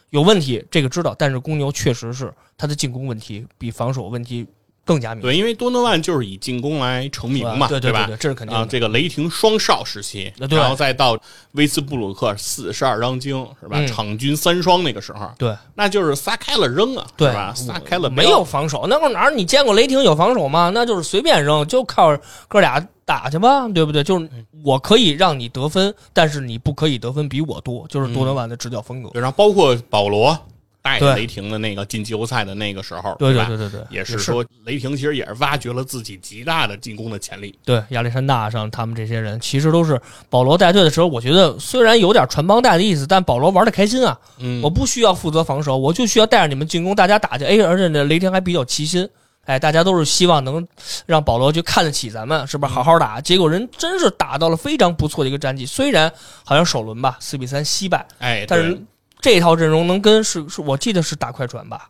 [0.10, 4.46] 有问题，这个知道，但是公牛确实是他的进攻问题比防守问题
[4.86, 5.32] 更加明显。
[5.32, 7.68] 对，因为多诺万就是以进攻来成名嘛，吧？
[7.68, 8.68] 对对对，这是肯定啊，的。
[8.68, 11.18] 这个雷霆双少时期，然后再到
[11.54, 13.78] 威斯布鲁克四十二张京，是吧？
[13.80, 17.54] 嗯场均三双那个时候，对那就是撒开了扔啊，对吧？
[17.54, 20.72] 撒开了没有防守，那会儿哪儿你见过雷霆有防守吗？
[20.74, 22.18] 那就是随便扔，就靠
[22.48, 24.04] 哥俩打去吧，对不对？
[24.04, 24.30] 就是
[24.64, 29.10] 我可以让你得分，但是你不可以得分比我多，就是多诺万的执教风格。
[29.10, 30.38] 对，然后包括保罗
[30.82, 37.58] 带着雷霆的那个进季后赛的那个时候，对对吧对对对，也是说雷霆其实也是挖掘了自己极大的进攻的潜力。
[37.64, 44.18] 对亚历山大上他们这些人，其实都是保罗带队的时候，我觉得虽然有点传帮带的意思，但保罗玩的开心啊。
[44.40, 47.44] 嗯我不需要负责防守，我就需要带着你们进攻，大家打去。
[47.46, 49.08] 哎，而且呢，雷霆还比较齐心，
[49.46, 50.68] 哎，大家都是希望能
[51.06, 53.22] 让保罗去看得起咱们，是不是好好打？
[53.22, 56.12] 结果人真是打到了非常不错的一个战绩，虽然
[56.44, 58.82] 好像首轮吧四比三惜败，哎，但是对
[59.22, 61.88] 这套阵容能跟是是我记得是打快船吧，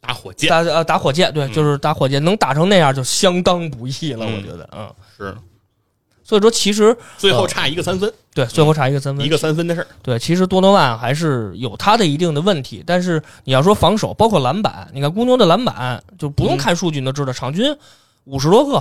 [0.00, 0.48] 打火箭。
[0.50, 1.52] 打呃打火箭，对，嗯。
[1.52, 4.36] 就是打火箭，能打成那样就相当不易了，嗯。
[4.36, 4.94] 我觉得，嗯。
[5.16, 5.34] 是。
[6.22, 9.86] 所以说，其实最后差一个三分，对最后差一个三分，一个三分的事儿。
[10.00, 17.76] 对，其实多诺万还是有他的一定的问题，但是你要说防守，包括篮板，你看公牛的篮板就不用看数据你都知道，场均
[18.26, 18.80] 五十多个，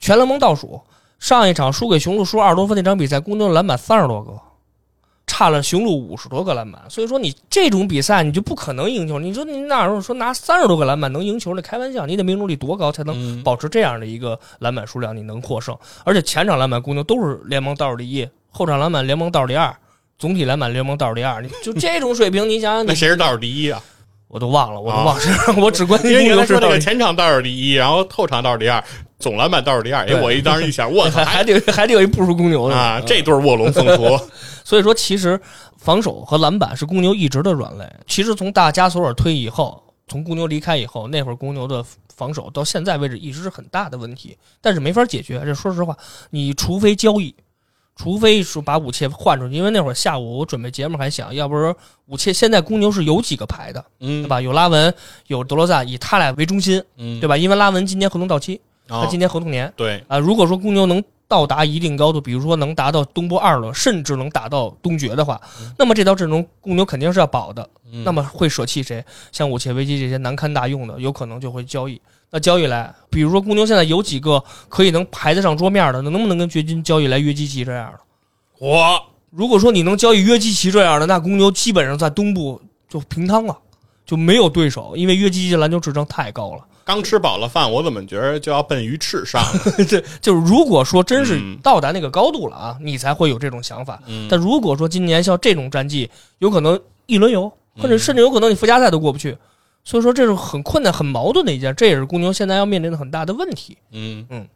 [0.00, 0.82] 全联盟倒数。
[1.20, 4.32] 上一场输给雄鹿输二十多分那场比赛，公牛的篮板三十多个，
[5.32, 6.82] 差了雄鹿五十多个篮板。
[6.90, 9.18] 所以说你这种比赛你就不可能赢球。
[9.18, 11.54] 你说你哪有说拿三十多个篮板能赢球？
[11.54, 15.74] 那开玩笑，你得命中率多高才能嗯，保持这样的一个篮板数量，你能获胜。
[16.04, 19.74] 而且前场篮板公牛都是联盟倒数第一，后场篮板联盟倒数第二，
[20.18, 21.40] 总体篮板联盟倒数第二。
[21.40, 23.82] 你就这种水平，你想想， 那谁是倒数第一啊？
[24.28, 25.22] 我都忘了，我都忘了，
[25.62, 28.82] 我只关心因为原来公牛是那个前场倒数第一，然后后场倒数第二，
[29.22, 30.02] 总篮板倒数第二。
[30.02, 34.20] 哎，对我一当时一想，我一，操，还还得还得有一不如公牛的啊，嗯这对卧龙凤雏。
[34.64, 35.40] 所以说，其实
[35.76, 37.90] 防守和篮板是公牛一直的软肋。
[38.06, 45.40] 其实从大加索尔退役以后，从公牛离开以后，那会儿公牛的防守到现在为止一直是很大的问题，但是没法解决。
[45.44, 45.96] 这说实话，
[46.30, 47.34] 你除非交易，
[47.96, 51.74] 除非说把武切换出去，因为那会儿下午我准备节目还想，要不是
[52.06, 54.40] 武切现在公牛是有几个牌的，嗯对，吧？
[54.40, 54.94] 有拉文，
[55.26, 57.36] 有德罗赞，以他俩为中心，嗯，对吧？
[57.36, 59.72] 因为拉文今年合同到期，啊他今年合同年。
[59.76, 65.40] 对，啊，如果说公牛能到达一定高度，比如说能达到东部二轮，甚至能打到东决的话，
[65.78, 67.68] 那么这套阵容公牛肯定是要保的。
[67.94, 69.04] 嗯那么会舍弃谁？
[69.32, 72.00] 像武切维奇这些难堪大用的，有可能就会交易。
[72.30, 77.98] 那交易来，比如说公牛现在有几个可以能排得上桌面的，那能不能跟掘金交易来约基奇这样的？
[78.58, 78.98] 我
[79.30, 83.58] 如果说你能交易约基奇这样的，那公牛基本上在东部就平摊了，
[84.06, 86.64] 就没有对手，因为约基奇的篮球智商太高了。
[86.84, 89.84] 刚吃饱了饭，我怎么觉得就要奔鱼翅上了？
[89.88, 94.02] 对，就是如果说真是嗯到达那个高度了啊，你才会有这种想法。
[94.06, 99.36] 嗯但如果说今年像这种战绩，有可能一轮游，或者甚至有可能你附加赛都过不去，
[99.84, 103.76] 所以说这是很困难、很矛盾的一件，这也是公牛现在要面临的很大的问题。
[103.90, 104.46] 嗯嗯。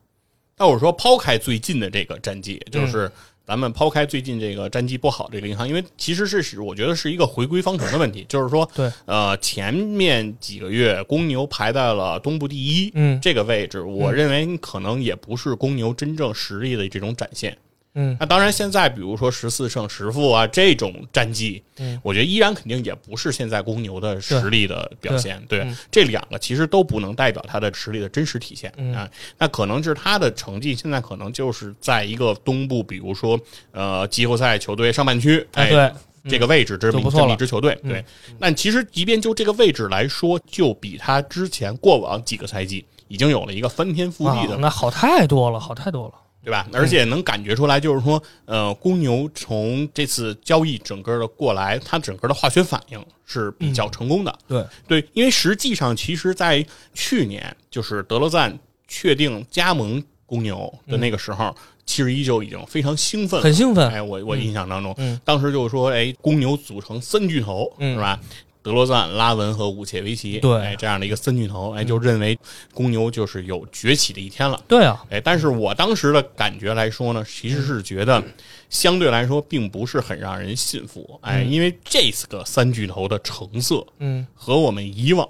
[0.58, 3.10] 那我说抛开最近的这个战绩，就是
[3.46, 13.20] 咱们抛开最近这个战绩不好这个银行，因为其实是是我觉得是一个回归方程的问题，就是说，对，呃，前面几个月公牛排在了东部第一，嗯。
[13.22, 17.56] 这个位置，我认为可能也不是公牛真正实力的这种展现。
[17.96, 18.16] 嗯。
[18.20, 21.98] 那当然，现在比如说十四胜十负啊这种战绩，嗯。
[22.04, 25.42] 我觉得依然肯定也不是现在公牛的实力的表现。
[25.48, 25.76] 对，嗯。
[25.90, 28.94] 这两个其实都不能代表他的实力的真实体现、嗯。
[28.94, 29.10] 啊。
[29.36, 33.36] 那可能是他的成绩现在可能就是在一个东部，比如说
[33.72, 35.92] 呃季后赛球队上半区，哎，对，
[36.28, 38.04] 这个位置这么这么一支球队，对。
[38.38, 46.14] 那其实即便就这个位置来说，就比他之前过往几个赛季已经有了一个翻天覆地的啊那好太多了，好太多了。
[46.46, 46.64] 对吧？
[46.72, 54.32] 而且能感觉出来，就是说，呃，公牛从这次交易整个的过来，它整个的化学反应是比较成功的。
[54.46, 58.56] 对，对，因为实际上，其实，在去年，就是德罗赞
[58.86, 61.52] 确定加盟公牛的那个时候，
[61.84, 63.90] 七十一就已经非常兴奋，很兴奋。
[63.90, 68.20] 哎，我我印象当中，嗯当时就是说，哎，公牛组成三巨头，嗯是吧？
[68.66, 72.36] 德罗赞、拉文和武切维奇，对嗯哎，这样的一个三巨头，哎，就认为
[72.74, 74.60] 公牛就是有崛起的一天了。
[74.66, 78.20] 对啊，哎，但是我当时的感觉来说呢，其实是觉得
[78.68, 81.16] 相对来说并不是很让人信服。
[81.22, 85.28] 哎，因为这四个三巨头的成色嗯，和我们以往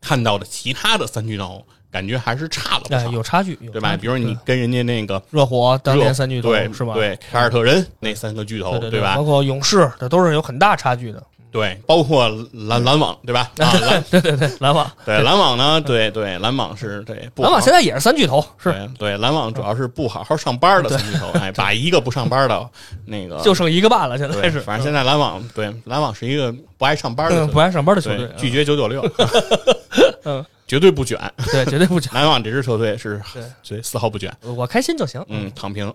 [0.00, 3.94] 看到的其他的三巨头感觉还是差了不哎，少，有差距，有对吧？
[3.98, 6.94] 比如你跟人家那个热火当年三巨头对是吧？
[6.94, 9.22] 对，凯尔特人那三个巨头，对对吧包？
[9.22, 11.22] 括勇士，这都是有很大差距的。
[11.50, 13.50] 对，包括篮篮网，对吧？
[13.58, 22.68] 啊，篮对对对，篮网，对篮网呢，对对篮网是对不篮网现在也是三巨头，是对对篮网主要是不好好上班的三巨头，哎，把一个不上班的
[23.06, 24.60] 那个就剩一个半了，现在对，是。
[24.60, 29.02] 反正现在篮网对篮网是一个不爱上班的嗯，不爱上班的球队，拒绝九九六，
[30.24, 31.18] 嗯，绝对不卷。
[31.50, 32.12] 对，绝对不卷。
[32.12, 35.24] 篮网这支球队是对对丝毫不卷，我开心就行。
[35.28, 35.92] 嗯，躺平。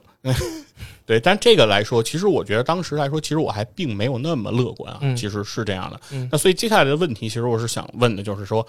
[1.06, 6.00] 对，但这个来说，其实我觉得当时来说，其实我还并没有那么乐观啊，嗯其实是这样的。
[6.12, 8.66] 嗯那所以接下来的问题，其实我是想问的，就是说，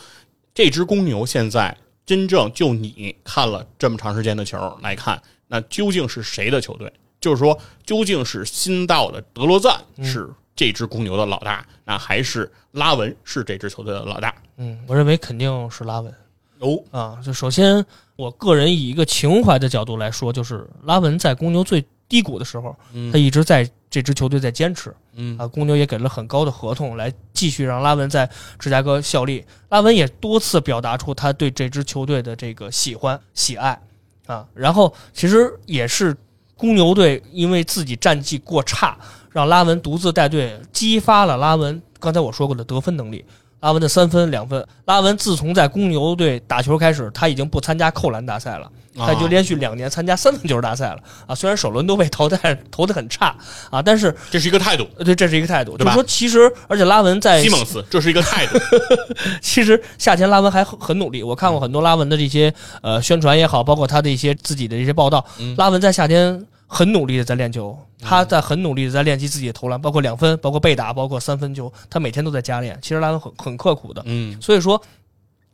[0.55, 6.93] 这只公牛现在真正就你看了这么长时间的球来看，那究竟是谁的球队？
[7.21, 14.35] 就是说，究竟是新到的德罗赞嗯是这支公牛的老大，那还是拉文是这支球队的老大？
[14.57, 16.13] 嗯，我认为肯定是拉文
[16.59, 17.19] 哦，啊。
[17.25, 17.85] 就首先，
[18.17, 22.77] 我个人以一个情怀的角度来说，就是拉文在公牛最低谷的时候，
[23.11, 25.47] 他一直在这支球队在坚持嗯啊。
[25.47, 29.43] 公牛也给了很高的合同来继续让拉文在芝加哥效力。
[29.71, 33.81] 拉文也多次表达出他对这支球队的这个喜欢喜爱
[34.27, 34.47] 啊。
[34.53, 36.15] 然后其实也是
[36.55, 38.99] 公牛队因为自己战绩过差，
[39.31, 43.25] 让拉文独自带队，激发了拉文刚才我说过的得分能力。
[43.63, 50.99] 拉文的三分两分，拉文自从在公牛队打球开始，他已经不参加扣篮大赛了，他就啊连续两年参加三分球大赛了。
[51.29, 51.35] 啊。
[51.35, 53.33] 虽然首轮都被淘汰， 投的很差
[53.71, 55.95] 啊，但是这是一个态度，呃对，这是一个态度，对吧？
[55.95, 58.59] 就是说，其实而且拉文在西蒙斯，这是一个态度。
[59.41, 65.55] 其实夏天拉文还很很努力，我看过很多拉文的这些呃宣传也好，包括他的一些自己的一些报道，嗯。
[65.57, 72.79] 拉文在夏天很努力的在练球，他在很努力的在练习自己的投篮，包括两分，包括被打，包括三分球，他每天都在加练。
[72.81, 74.83] 其实拉文很很刻苦的，嗯所以说。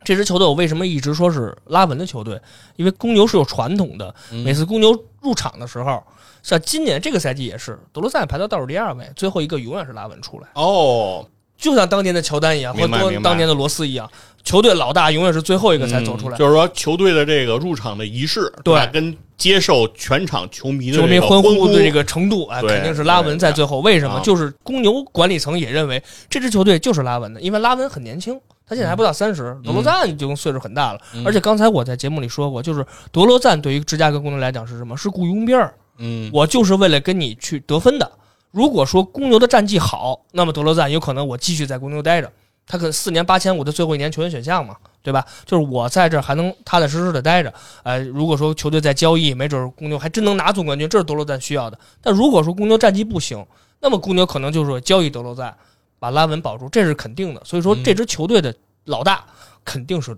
[0.01, 2.39] 这支球队我为什么一直说是拉文的球队？
[2.77, 6.01] 因为公牛是有传统的，嗯每次公牛入场的时候，
[6.41, 10.47] 像今年这个赛季也是，德罗赞排到倒数第二位，最后一个永远是拉文出来。
[10.53, 11.27] 哦，
[11.57, 14.09] 就像当年的乔丹一样，或多明白明白当年的罗斯一样，
[14.43, 16.37] 球队老大永远是最后一个才走出来。
[16.37, 23.79] 嗯就是说球队的这个入场的仪式，对跟接受全场球迷的球迷这个欢呼的这个程度，哎，肯定是拉文在最后。
[23.79, 24.15] 为什么？
[24.15, 30.99] 啊就是公牛管理层也认为这支球队就是拉文的，因为拉文很年轻，他现在还不到三十、德罗赞已经岁数很大了。
[31.13, 34.97] 嗯而且刚才我在节目里说过，就是德罗赞对于芝加哥公牛来讲是什么？
[34.97, 38.11] 是雇佣兵儿，嗯我就是为了跟你去得分的。
[38.51, 42.31] 如果说公牛的战绩好，那么德罗赞有可能我继续在公牛待着，
[42.69, 45.25] 他可能四年八千五的最后一年球员选项嘛，对吧？
[45.43, 47.51] 就是我在这儿还能踏踏实实的待着。
[47.81, 51.79] 呃，如果说球队在交易，没准公牛还真能拿总冠军，这是德罗赞需要的。
[51.99, 53.43] 但如果说公牛战绩不行，
[53.79, 55.57] 那么公牛可能就是交易德罗赞，
[55.97, 57.41] 把拉文保住，这是肯定的。
[57.43, 58.53] 所以说嗯这支球队的
[58.85, 59.25] 老大
[59.65, 60.15] 肯定是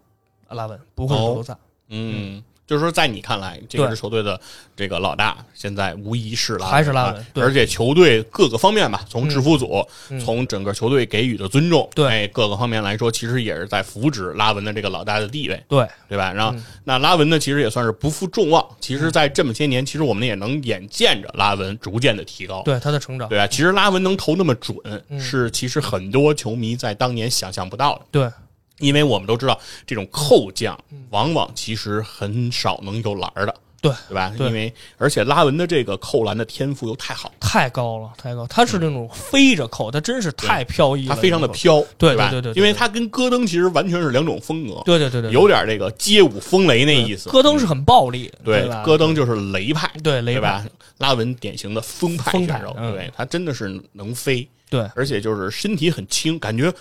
[0.49, 1.57] 拉文，不会是德罗赞。
[1.87, 4.39] 嗯，就是说在你看来，这对支球队的
[4.77, 15.61] 这个老大现在无疑是拉文还是拉文而且球队各个方面吧，从制服组，嗯从整个球队给予的尊重，对哎，各个方面来说，其实也是在扶植拉文的这个老大的地位。
[15.67, 16.31] 对，对吧？
[16.31, 18.65] 然后、嗯那拉文呢，其实也算是不负众望。
[18.79, 22.61] 其实，在这么些年，其实我们也能眼见着拉文逐渐的提高。
[22.63, 24.77] 对他的成长，对吧，其实拉文能投那么准，
[25.09, 28.01] 嗯是其实很多球迷在当年想象不到的。
[28.11, 28.29] 对
[28.81, 30.77] 因为我们都知道，这种扣将
[31.09, 34.33] 往往其实很少能有篮儿的，对对吧？
[34.37, 38.45] 对因为而且拉文的这个扣篮的天赋又太好，太高了，太高。
[38.47, 42.29] 他是那种飞着扣，他真是太飘逸了，他非常的飘，对吧？
[42.29, 47.29] 对对对对因为他跟戈登其实完全是两种风格，对对对对，有点这个街舞风雷那意思。
[47.29, 48.83] 戈登是很暴力，对吧？
[48.85, 50.65] 戈登就是雷派，对雷对吧？
[50.97, 56.71] 拉文典型的风派风派选手，嗯对他真的是能飞，对而且就是身体很轻，感觉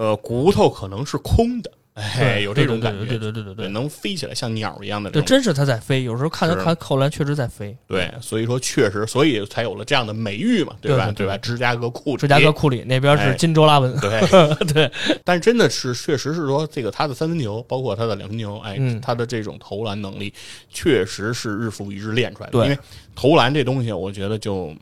[0.00, 6.04] 呃骨头可能是空的，哎，有这种感觉，对对对对对能飞起来像鸟一样的这对，真是他在飞。
[6.04, 7.76] 有时候看他是看扣篮，确实在飞。
[7.86, 11.36] 对，所以说确实，所以才有了这样的美誉嘛，对吧对吧？
[11.36, 14.90] 芝加哥库里，芝加哥库里那边哎是金州拉文， 对，对
[15.22, 20.32] 但是真的是，确实是说，这个他的三分球，包括他的两分球，哎，嗯他的这种投篮能力，
[20.70, 22.64] 确实是日复一日练出来的。
[22.64, 22.78] 因为
[23.14, 24.74] 投篮这东西，我觉得就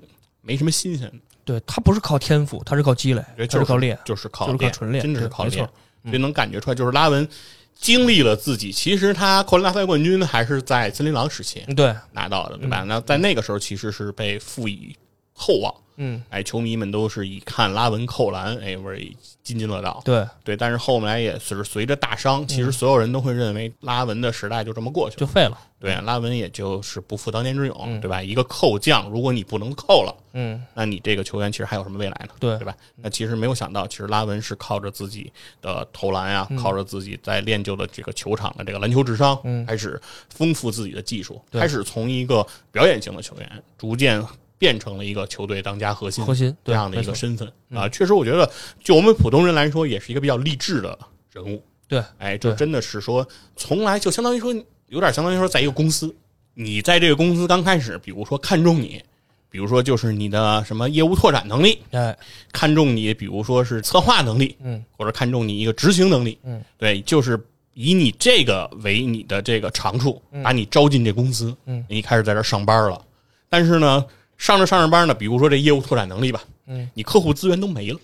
[0.43, 1.14] 没什么新鲜的，
[1.49, 3.99] 对，他不是靠天赋，他是靠积累，就是靠练。
[4.05, 5.67] 就是靠就是靠纯练真的是靠练
[6.05, 7.27] 所以能感觉出来，就是拉文
[7.75, 12.85] 经历了自己，其实他扣篮大赛冠军还是在森林狼时期对，拿到的，对吧？
[12.87, 14.95] 那在那个时候其实是被赋予
[15.33, 20.01] 厚望，嗯，哎，球迷们都是以看拉文扣篮，哎，为津津乐道。
[20.05, 25.21] 对，对，但是后来也是随着大伤，其实所有人都会认为拉文的时代就这么过去了。
[25.21, 25.59] 就废了。
[25.81, 28.21] 对，拉文也就是不复当年之勇，对吧？
[28.21, 32.35] 一个扣将，如果你不能扣了，嗯，那你这个球员其实还有什么未来呢？
[32.41, 32.75] 对对吧？
[32.97, 35.33] 那其实没有想到，其实拉文是靠着自己
[35.63, 44.21] 的投篮啊，靠着自己在练就的这个球场的这个篮球智商，开始丰富自己的技术，对开始从一个表演型的球员，逐渐
[44.59, 47.51] 变成了一个球队当家核心核心这样的一个身份。
[47.71, 47.89] 啊。
[47.89, 48.51] 确实，我觉得
[48.83, 50.99] 就我们普通人来说，也是一个比较励志的
[51.33, 51.63] 人物。
[51.87, 54.55] 对，哎，这真的是说，从来就相当于说，
[54.89, 56.15] 有点相当于说，在一个公司，
[56.53, 59.03] 你在这个公司刚开始，比如说看中你，
[59.49, 62.15] 比如说就是你的什么业务拓展能力，哎，
[62.53, 67.41] 看中你，比如说是策划能力，嗯，或者看中你一个执行能力，嗯，对，就是
[67.73, 73.03] 以你这个为你的这个长处，把你招进这公司，嗯，你开始在这上班了。
[73.49, 74.05] 但是呢，
[74.39, 77.99] 上着上着班呢，比如说这业务拓展能力吧，嗯，你客户资源都没了，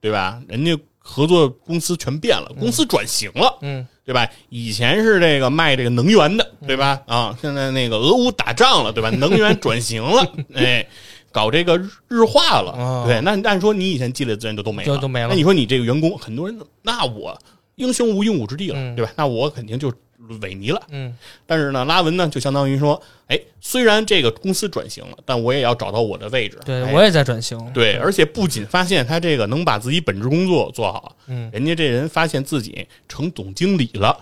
[0.00, 0.42] 对吧？
[0.48, 4.26] 人家合作公司全变了，公司转型了，嗯，对吧？
[4.48, 7.00] 以前是这个卖这个能源的，对吧？
[7.06, 9.10] 啊，现在那个俄乌打仗了，对吧？
[9.16, 10.86] 能源转型了，哎，
[11.30, 13.20] 搞这个日日化了，哦对。
[13.20, 17.38] 那按说你以前积累的资源就都没了，都没了那你说你这个员工，很多人，那我
[17.74, 19.12] 英雄无用武之地了，嗯对吧？
[19.16, 19.92] 那我肯定就
[20.40, 20.82] 萎靡了。
[20.90, 21.16] 嗯，
[21.46, 26.56] 但是呢，拉文呢，就相当于说，哎，虽然这个公司转型了，但我也要找到我的位置。
[26.60, 27.58] 哎对我也在转型。
[27.72, 34.16] 对，而且不仅发现他这个能把自己本职工作做好，嗯，人家这人发现自己成总经理了，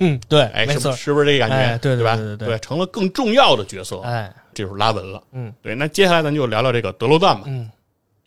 [0.00, 0.96] 嗯， 对，哎，没错是不。
[0.96, 1.56] 是不是这个感觉？
[1.56, 2.16] 哎对对吧？
[2.16, 5.22] 对对对成了更重要的角色，哎，这就是拉文了。
[5.32, 5.74] 嗯，对。
[5.74, 7.70] 那接下来咱就聊聊这个德罗赞吧，嗯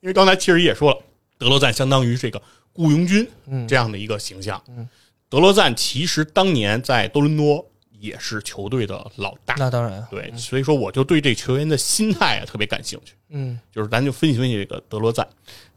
[0.02, 0.98] 因为刚才其实也说了，
[1.38, 2.42] 德罗赞相当于这个
[2.72, 4.62] 雇佣军嗯这样的一个形象。
[4.70, 4.88] 嗯，
[5.30, 7.66] 德罗赞其实当年在多伦多
[8.00, 9.56] 也是球队的老大。
[9.60, 10.06] 那当然。
[10.10, 13.14] 对，所以说我就对这球员的心态啊特别感兴趣。
[13.30, 15.28] 嗯就是咱就分析分析这个德罗赞。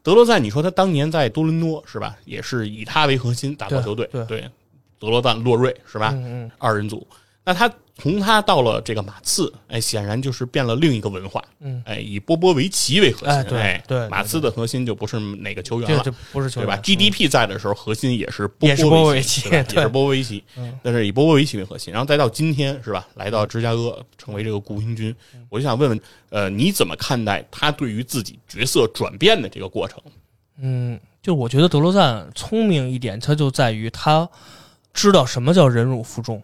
[0.03, 4.09] 德罗赞，你说他当年在多伦多是吧，也是以他为核心打造球队。
[4.11, 4.51] 对对，
[4.99, 6.13] 德罗赞、洛瑞是吧？
[6.15, 7.07] 嗯嗯二人组。
[7.45, 7.73] 那他
[8.03, 11.41] 从他到了这个马刺，哎，显然就是变了另一个文化。
[11.61, 13.29] 嗯，哎，以波波维奇为核心。
[13.29, 16.17] 哎对对马刺的核心就不是哪个球员了这这。
[16.33, 20.77] 不是球员对吧？GDP 在的时候，核心也是波波波维奇，对也是波波维奇嗯。
[20.83, 23.07] 但是以波波维奇为核心，然后再到今天是吧？
[23.15, 25.15] 来到芝加哥，成为这个雇佣军。
[25.35, 26.01] 嗯我就想问问，
[26.31, 30.03] 呃，你怎么看待他对于自己角色转变的这个过程？
[30.59, 34.29] 嗯，就我觉得德罗赞聪明一点，他就在于他
[34.93, 36.43] 知道什么叫忍辱负重。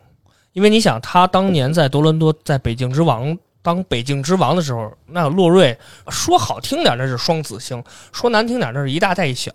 [0.59, 5.79] 因为你想，他当年在多伦多，在北京之王当北京之王的时候，那洛瑞
[6.09, 7.81] 说好听点那是双子星，
[8.13, 9.53] 说难听点那是一大带一小。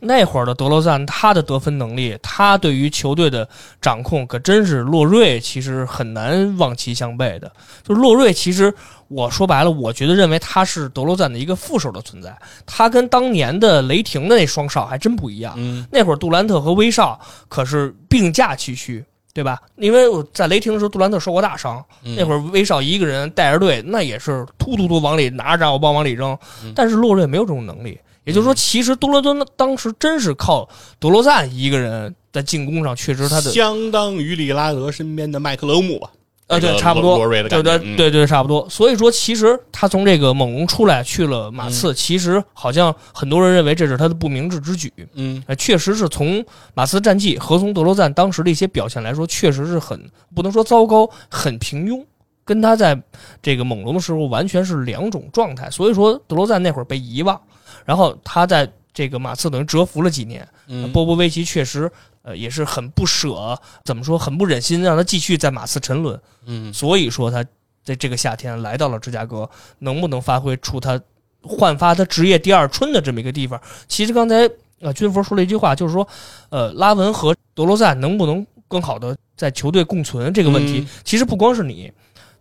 [0.00, 3.48] 那会儿的德罗赞，他的得分能力，他对于球队的
[3.80, 7.50] 掌控，可真是洛瑞其实很难望其项背的。
[7.82, 8.74] 就是洛瑞，其实
[9.08, 12.36] 我说白了，我觉得认为他是德罗赞的一个副手的存在。
[12.66, 15.54] 他跟当年的雷霆的那双少还真不一样。
[15.56, 17.18] 嗯那会儿杜兰特和威少
[17.48, 19.02] 可是并驾齐驱，
[19.36, 19.60] 对吧？
[19.76, 21.84] 因为我在雷霆的时候，杜兰特受过大伤，
[22.16, 26.34] 那会儿威少一个人带着队，那也是突突突往里拿着炸药包往里扔。
[26.74, 30.66] 但是洛瑞没有这种能力，也就是说，其实多伦多当时真是靠
[30.98, 36.10] 德罗赞一个人在进攻上，确实他的相当于利拉德身边的麦克勒姆吧？
[36.48, 38.68] 呃，对，差不多，对对对对，差不多。
[38.70, 44.92] 所以说，其实他从这个猛龙出来去了马刺，其实好像很多人认为这是他的不明智之举。
[45.14, 50.00] 嗯呃，确实是从马刺战绩和从德罗赞当时的一些表现来说，确实是很
[50.36, 52.04] 不能说糟糕，很平庸，
[52.44, 52.96] 跟他在
[53.42, 55.68] 这个猛龙的时候完全是两种状态。
[55.68, 57.40] 所以说，德罗赞那会儿被遗忘，
[57.84, 60.48] 然后他在这个马刺等于蛰伏了几年。
[60.68, 61.92] 嗯波波维奇确实
[62.22, 66.18] 呃也是很不舍，怎么说很不忍心让他继续在马刺沉沦。
[66.46, 67.44] 嗯所以说他
[67.84, 70.98] 在这个夏天来到了芝加哥，能不能发挥出他
[71.42, 73.60] 焕发他职业第二春的这么一个地方？
[73.86, 74.48] 其实刚才
[74.80, 76.08] 呃军佛说了一句话，就是说，
[76.48, 81.92] 呃，拉文和德罗赞能不能更好的在球队共存这个问题，嗯其实不光是你。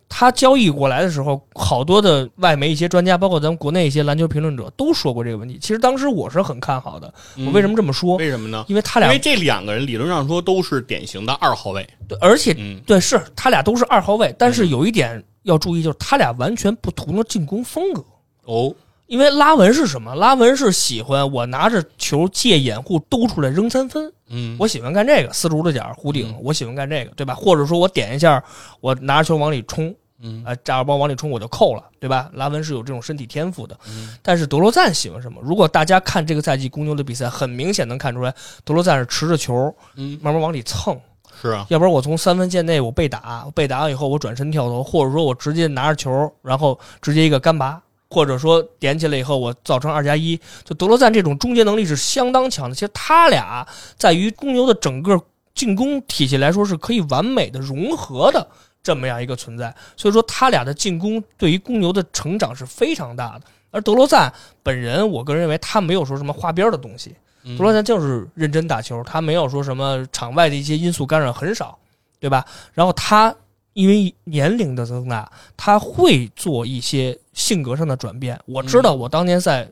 [0.07, 5.57] 他交易过来的时候，好多的外媒一些专家，包括咱们国内一些篮球评论者都说过这个问题。
[5.59, 7.13] 其实当时我是很看好的。
[7.37, 7.75] 我为什么？
[7.75, 8.15] 这么说？
[8.17, 8.63] 为什么呢？
[8.67, 11.85] 因为他俩因为这两个人理论上说都是典型的二号位。
[12.07, 18.03] 对而且嗯对，是他俩都是二号位，但是有一点要注意，就是他俩完全不同的进攻风格。
[18.45, 18.73] 哦，
[19.07, 20.15] 因为拉文是什么？
[20.15, 24.55] 拉文是喜欢我拿着球借掩护兜出来扔三分，嗯。
[24.59, 27.35] 我喜欢干这个四十五的角弧顶，我喜欢干这个，对吧？
[27.35, 28.43] 或者说我点一下，
[28.81, 30.43] 我拿着球往里冲，嗯。
[30.43, 32.29] 啊，炸药包往里冲我就扣了，对吧？
[32.33, 34.17] 拉文是有这种身体天赋的，嗯。
[34.23, 35.39] 但是德罗赞喜欢什么？
[35.43, 38.33] 如果大家看这个赛季公牛的比赛，很明显能看出来，
[38.63, 40.17] 德罗赞是持着球嗯。
[40.21, 40.99] 慢慢往里蹭，
[41.39, 47.79] 是啊，要不然我从三分线内我被打，我被打完以后我转身跳投，或者说我直接拿着球，然后直接一个干拔，
[48.09, 50.39] 或者说点起来以后我造成二加一。
[50.63, 52.75] 就德罗赞这种终结能力是相当强的。
[52.75, 55.19] 其实他俩在于公牛的整个
[55.53, 58.47] 进攻体系来说是可以完美的融合的
[58.83, 59.73] 这么样一个存在。
[59.95, 63.45] 所以说他俩的进攻对于公牛的成长是非常大的。
[63.71, 64.31] 而德罗赞
[64.63, 67.15] 本人，我个人认为他没有说什么花边的东西。
[67.43, 71.77] 嗯德罗赞就是认真打球，他没有说什么场外的一些因素干扰很少，
[72.19, 72.43] 对吧？
[72.73, 73.35] 然后他
[73.75, 78.39] 因为年龄的增大，他会做一些性格上的转变。
[78.45, 79.69] 我知道我当年在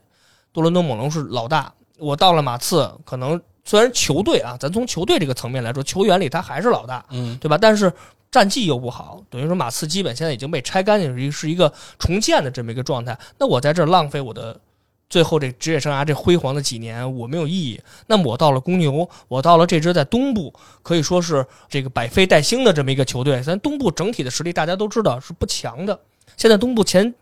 [0.52, 7.58] 多伦多猛龙是老大，我到了马刺，可能虽然球队啊，咱从球队这个层面来说，球员里他还是老大，嗯对吧？
[7.58, 7.92] 但是
[8.30, 13.18] 战绩又不好，等于说马刺基本现在已经被拆干净，是一是一个重建的这么一个状态。
[13.40, 14.60] 那我在这儿浪费我的
[15.14, 17.80] 最后这职业生涯这辉煌的几年，我没有意义。
[18.08, 20.52] 那么我到了公牛，我到了这支在东部
[20.82, 23.40] 可以说是这个百废待兴的这么一个球队。
[23.44, 26.00] 咱东部整体的实力大家都知道是不强的，
[26.36, 27.14] 现在东部前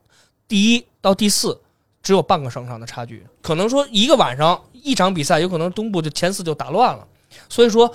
[0.47, 1.59] 第一到第四
[2.01, 7.05] 只有半个胜场的差距，可能说一个晚上一场比赛，有可能东部就前四就打乱了。
[7.49, 7.93] 所以说，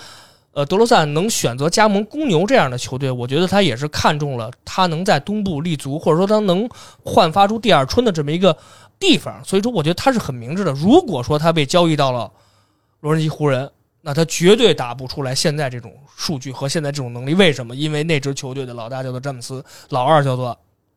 [0.53, 6.69] 呃，德罗赞能选择加盟公牛这样的球队，我觉得他也是看中了他能在东部立足，或者说他能
[7.03, 8.55] 焕发出第二春的这么一个
[8.99, 9.45] 地方。
[9.45, 10.73] 所以说，我觉得他是很明智的。
[10.73, 12.31] 如果说他被交易到了
[13.01, 13.71] 洛杉矶湖人，
[14.03, 17.35] 那他绝对打不出来现在这种数据和现在这种能力。
[17.35, 17.75] 为什么？
[17.75, 20.57] 因为那支球队的老大叫做詹姆斯，老二叫做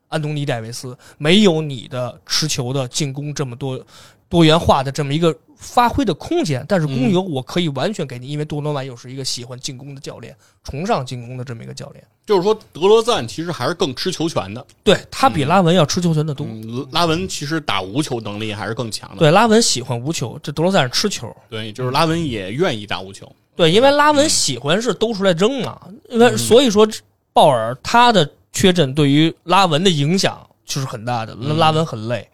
[0.10, 3.84] 安东尼戴维斯，没有你的持球的进攻这么多
[4.30, 6.64] 多元化的这么一个发挥的空间。
[6.70, 12.04] 但是公牛我可以完全给你，因为多诺万又是一个喜欢进攻的教练，崇尚进攻的这么一个教练。
[12.26, 16.46] 就是说德罗赞其实还是更吃球权的，对他比拉文要吃球权的多。
[16.48, 21.36] 嗯，拉文其实打无球能力还是更强的，对，拉文喜欢无球，这德罗赞是吃球。
[21.50, 26.88] 对，就是拉文也愿意打无球，对，因为拉文喜欢是兜出来扔嘛，因为所以说
[27.34, 32.30] 鲍尔他的缺阵对于拉文的影响就是很大的，拉拉文很累。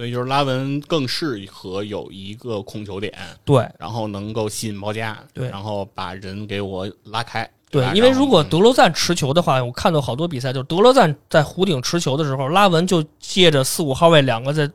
[0.00, 3.12] 对，就是拉文更适合有一个控球点，
[3.44, 3.68] 对。
[3.78, 5.50] 然后能够吸引包夹，对。
[5.50, 14.70] 然后把人给我拉开，对因为如果德罗赞持球的话，我看到好多比赛，就是德罗赞在弧顶持球的时候，拉文就借着四五号位两个在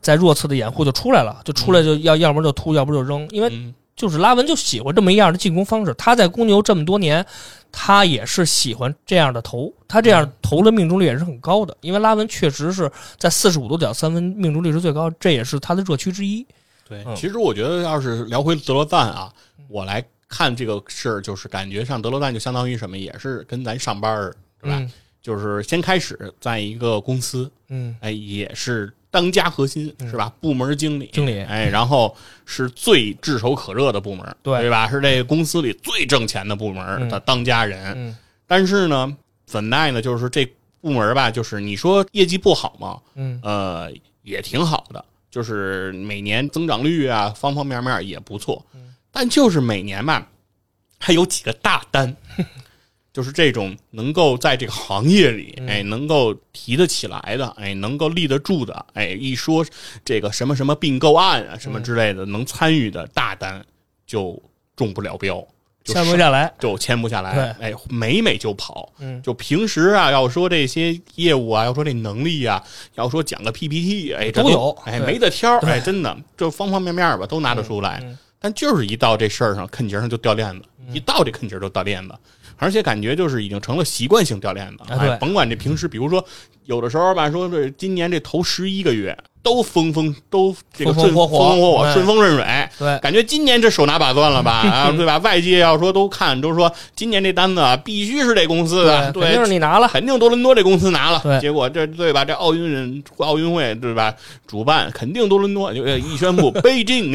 [0.00, 3.72] 在弱侧的掩护就出来了，就出来就要要不就突，要不就扔，因为嗯。
[3.96, 5.94] 就是拉文就喜欢这么一样的进攻方式。
[5.94, 7.24] 他在公牛这么多年，
[7.76, 11.76] 他也是喜欢这样的投，他这样投的命中率也是很高的。
[11.80, 16.46] 因为拉文确实是在四十五度角三分命中率是最高，这也是他的热区之一。
[16.88, 19.32] 对，嗯其实我觉得要是聊回德罗赞啊，
[19.68, 24.78] 我来看这个事儿，就是感觉上德罗赞就相当于什么，也是跟咱上班儿对吧？
[24.78, 24.90] 嗯
[25.24, 30.32] 就是先开始在一个公司，嗯，哎，也是当家核心是吧？
[30.40, 34.88] 部门经理，经理哎，然后是最炙手可热的部门，对对吧？
[34.90, 37.94] 是这个公司里最挣钱的部门嗯的当家人。
[37.96, 38.16] 嗯
[38.48, 40.02] 但是呢，怎奈呢？
[40.02, 40.44] 就是这
[40.80, 42.98] 部门吧，就是你说业绩不好嘛？
[43.14, 43.92] 嗯呃，
[44.22, 48.66] 也挺好的，就是每年增长率啊，方方面面也不错。
[49.12, 50.26] 但就是每年吧，
[50.98, 52.16] 还有几个大单，
[53.14, 59.64] 就是这种能够在这个行业里，哎，能够提得起来的，哎，能够立得住的，哎，一说
[60.04, 63.64] 这个什么什么并购案啊，什么之类的，能参与的大单
[64.04, 64.42] 就
[64.74, 65.36] 中不了标，
[65.84, 66.52] 就签不下来。
[66.58, 68.92] 就签不下来，哎，每每就跑。
[68.98, 69.22] 嗯。
[69.22, 72.60] 就平时啊，要说这些业务啊，要说这能力啊，
[72.96, 74.76] 要说讲个 PPT，哎，都有。
[74.86, 78.00] 哎，没得挑，哎，真的，就方方面面吧，都拿得出来。
[78.02, 82.14] 嗯但就是一到这事儿上，肯节上就掉链子，一到这肯节就掉链子，
[82.58, 84.84] 而且感觉就是已经成了习惯性掉链子。
[84.88, 86.24] 哎，甭管这平时，比如说
[86.66, 92.44] 有的时候吧，说这今年这头十一个月都风风都这个顺风风火火顺风顺水。
[92.78, 94.52] 对，感觉今年这手拿把攥了吧？
[94.64, 95.18] 啊，对吧？
[95.18, 99.88] 外界要说都看，都说今年这单子啊，必须是这公司的，肯定是你拿了。
[99.88, 102.24] 肯定多伦多这公司拿了，对结果这对吧？
[102.24, 104.14] 这奥运人奥运会对吧？
[104.46, 107.14] 主办肯定多伦多，就呃一宣布 北京，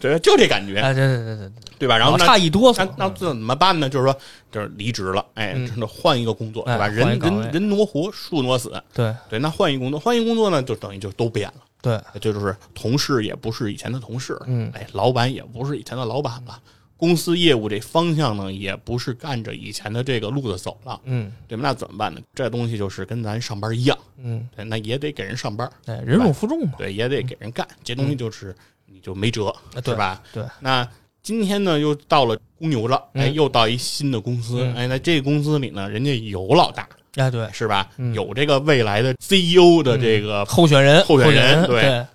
[0.00, 1.98] 对，就这感觉，哎，对对对对对，对吧？
[1.98, 2.88] 然后差一哆嗦。
[2.96, 3.88] 那怎么办呢？
[3.88, 4.16] 就是说，
[4.50, 6.88] 就是离职了，哎，嗯真的换一个工作，哎对吧？
[6.88, 11.62] 人人人挪活，树挪死，对对，那换一工作，换一工作呢，就等于就都变了。
[11.82, 16.60] 对，这就是同事也不是以前的同事，嗯哎，老板也不是以前的老板了，
[16.96, 21.62] 公司业务这方向呢，也不是按着以前的这个路子走了，嗯对吧？
[21.62, 22.20] 那怎么办呢？
[22.34, 26.72] 这东西就是跟咱上班一样，嗯，对，那也得给人上班，哎，忍辱负重嘛。
[26.76, 28.54] 对，也得给人干，这东西就是
[28.92, 30.22] 你就没辙，啊对是吧？
[30.32, 30.86] 对，那
[31.22, 34.74] 今天呢，又到了公牛了，哎，嗯又到一新的公司，嗯。
[34.74, 37.88] 哎，那这个公司里呢，人家有老大，哎，对，是吧？
[37.98, 38.12] 嗯。
[38.14, 41.82] 有这个未来的 CEO 的这个候选人，候选人人，对。
[41.82, 42.06] 对，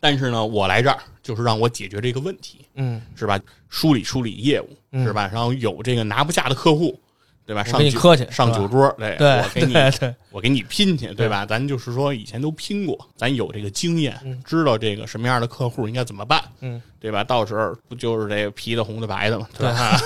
[0.00, 3.38] 但是呢，我来这儿就是让我解决这个问题，嗯，是吧？
[3.68, 5.04] 梳理梳理业务，嗯。
[5.04, 5.28] 是吧？
[5.32, 6.98] 然后有这个拿不下的客户，
[7.46, 7.62] 对吧？
[7.62, 11.46] 上你客气上酒桌，对，对我给你对对，我给你拼去，对吧？
[11.46, 17.22] 咱就是说以前都拼过，咱有这个经验，嗯知道这个什么样的客户应该怎么办，嗯，对吧？
[17.22, 19.96] 到时候不就是这个皮的、红的、白的嘛，对吧？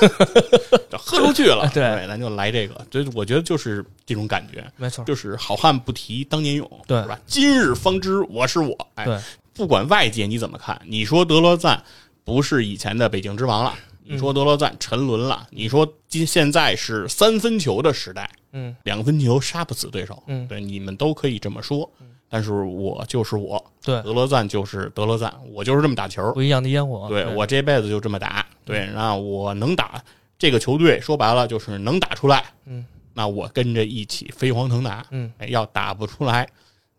[0.90, 7.18] 就喝出去了， 对咱就来这个，所以我觉得就是这种感觉，没错，就是好汉不提当年勇，对是吧？
[7.26, 9.06] 今日方知我是我，哎，
[9.54, 11.82] 不管外界你怎么看，你说德罗赞
[12.22, 13.74] 不是以前的北京之王了，
[14.10, 18.74] 你说德罗赞沉沦了，你说今现在是三分球的时代，嗯。
[18.82, 20.46] 两分球杀不死对手，嗯。
[20.48, 21.88] 对，你们都可以这么说，
[22.28, 30.02] 但是我就是我，对，德罗赞就是德罗赞，我就是这么打球，不一样的烟火，对我这辈子就这么打，对，那我能打
[30.38, 32.84] 这个球队，说白了就是能打出来，嗯，
[33.14, 36.48] 那我跟着一起飞黄腾达，嗯，哎，要打不出来，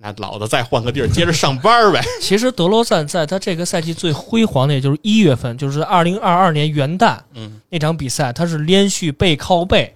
[0.03, 9.95] 那老子再换个地儿接着上班呗， 其实德罗赞在他这个赛季最辉煌的，也就是一月份，就是二零二二年元旦嗯那场比赛，他是连续背靠背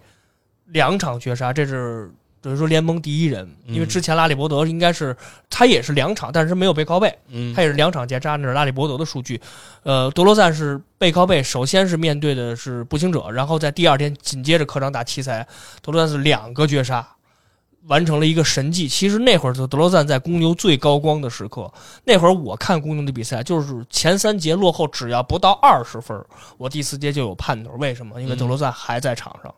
[0.68, 3.50] 两场绝杀，这是等于说联盟第一人。
[3.66, 5.18] 因为之前拉里伯德应该是
[5.50, 9.42] 他也是两场，但是没有背靠背，嗯他也是两场绝杀，那是拉里伯德的数据。
[9.82, 15.48] 呃，德罗赞是背靠背，首先是面对的是步行者，然后在第二天紧接着客场打奇才，
[15.82, 17.08] 德罗赞是两个绝杀。
[17.88, 18.88] 完成了一个神迹。
[18.88, 21.72] 其实那会儿的德罗赞在公牛最高光的时刻，
[22.04, 26.18] 那会儿我看公牛的比赛，就是前三节落后只要不到二十分，
[26.58, 27.72] 我第四节就有盼头。
[27.78, 28.22] 为什么？
[28.22, 29.54] 因为德罗赞还在场上，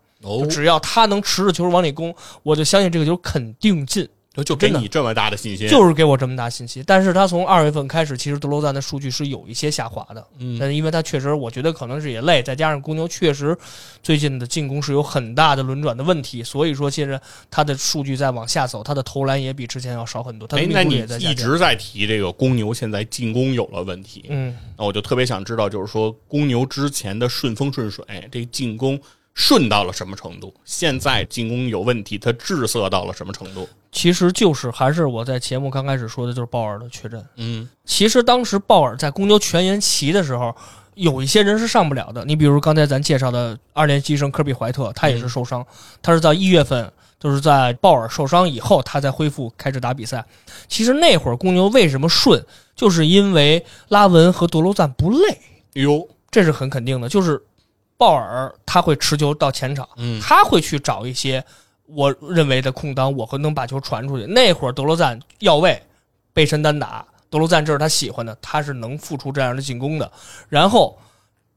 [0.50, 2.14] 只要他能持着球往里攻，
[2.44, 4.08] 我就相信这个球肯定进。
[4.44, 6.84] 就给你这么大的信心，就是给我这么大信心。
[6.86, 10.26] 但是他从二月份开始，其实德罗赞的数据是有一些下滑的。
[10.40, 13.58] 嗯但是因为他确实，我觉得可能是也累，再加上公牛确实
[14.04, 17.20] 最近的进攻是有很大的轮转的问题，所以说现在
[17.50, 20.58] 他的数据在往下走，他的投篮也比之前要少很多，他。
[20.60, 29.00] 一直在提这个公牛现在进攻有了问题，嗯，那我就特别想知道，就是说公牛之前的顺风顺水，这进攻
[29.38, 30.52] 顺到了什么程度？
[30.66, 33.70] 现在进攻有问题，它滞涩到了什么程度？
[33.92, 37.24] 其实就是还是我在节目刚开始说的，就是鲍尔的缺阵。
[37.36, 40.54] 嗯其实当时鲍尔在公牛全员齐的时候，
[40.96, 42.26] 有一些人是上不了的。
[42.26, 45.66] 你比如刚才咱介绍的二年级生科比怀特，他也是受伤，
[46.02, 50.26] 他是在一月份，就是在鲍尔受伤以后，他才恢复开始打比赛。
[50.68, 52.44] 其实那会儿公牛为什么顺，
[52.76, 55.40] 就是因为拉文和德罗赞不累，
[55.74, 57.08] 哟，这是很肯定的。
[57.08, 57.40] 就是
[57.98, 61.44] 鲍尔他会持球到前场，嗯他会去找一些
[61.88, 64.26] 我认为的空当，我会能把球传出去。
[64.26, 65.82] 那会儿德罗赞要位，
[66.32, 70.12] 背身单打，德罗赞这是他喜欢的，他是能付出这样的进攻的。
[70.48, 70.98] 然后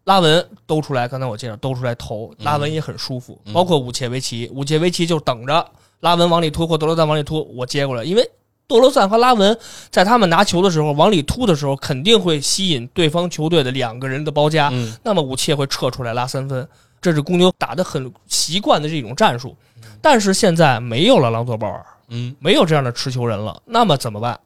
[0.05, 5.71] 拉文兜出来，刚才我介绍兜出来投，拉文也很舒服，包括武切维奇，武切维奇就等着
[6.01, 8.31] 拉文往里突或德罗赞往里突，我接过来，因为。
[8.71, 9.59] 德罗赞和拉文
[9.91, 14.97] 在他们拿球的时候往里突的时候，肯定会吸引对方球队的两个人的包夹，嗯。
[15.03, 16.67] 那么武切会撤出来拉三分，
[17.03, 19.57] 这是公牛打得很习惯的这种战术。
[20.01, 22.37] 但是现在没有了朗佐鲍尔，嗯。
[22.39, 24.39] 没有这样的持球人了，那么怎么办？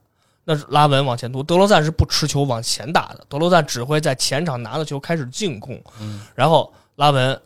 [0.46, 6.22] 那是拉文往前突，德罗赞是不持球往前打的，德罗赞只会在前场拿了球开始进攻，嗯。
[6.34, 7.38] 然后拉文，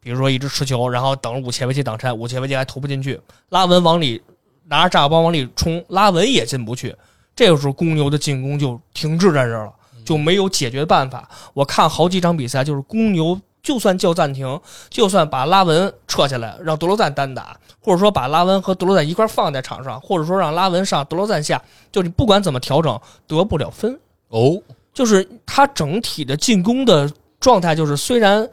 [0.00, 3.20] 比如说一直持球，然后等着武切维奇挡拆，武切维奇还投不进去，
[3.50, 4.22] 拉文往里
[4.68, 6.94] 拿着炸药包往里冲，拉文也进不去，
[7.34, 9.72] 这个时候公牛的进攻就停滞在这儿了，
[10.04, 11.28] 就没有解决办法。
[11.54, 23.98] 我看好几场比赛，就是公牛就算叫暂停，就算把拉文撤下来，让德罗赞单打，或者说把拉文和德罗赞一块儿放在场上，或者说让拉文上，德罗赞下，就你不管怎么调整，得不了分。
[24.28, 24.56] 哦，
[24.94, 28.48] 就是他整体的进攻的状态，就是虽然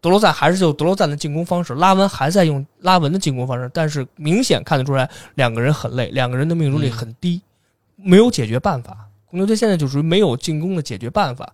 [0.00, 7.40] 德罗赞还是就德罗赞的进攻方式，拉文还在用拉文的进攻方式，但是明显看得出来两个人很累，两个人的命中率很低，
[7.96, 8.96] 没有解决办法。
[9.26, 11.52] 公牛队现在就属于没有进攻的解决办法，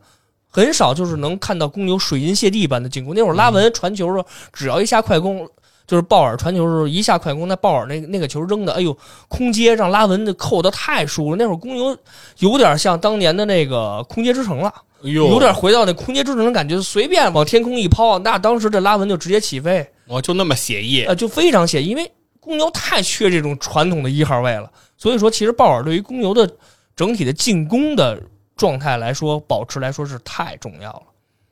[0.48, 3.14] 很少就是能看到公牛水银泻地般的进攻。
[3.14, 5.48] 那会儿拉文传球的时候，只要一下快攻。
[5.86, 8.96] 就是鲍尔传球的时候一下快攻，那鲍尔那那个球扔的，哎呦，
[9.28, 11.36] 空接让拉文的扣的太舒服了。
[11.36, 11.96] 那会儿公牛
[12.38, 14.72] 有点像当年的那个空接之城了。
[15.02, 21.88] 有点回到那空接之城的感觉，随便往天空一抛，那当时这拉文就直接起飞，哦就那么写意，呃，就非常写意。
[21.88, 22.10] 因为
[22.40, 26.50] 公牛太缺这种传统的一号位了，所以说其实鲍尔对于公牛的
[26.96, 28.20] 整体的进攻的
[28.56, 31.02] 状态来说，保持来说是太重要了。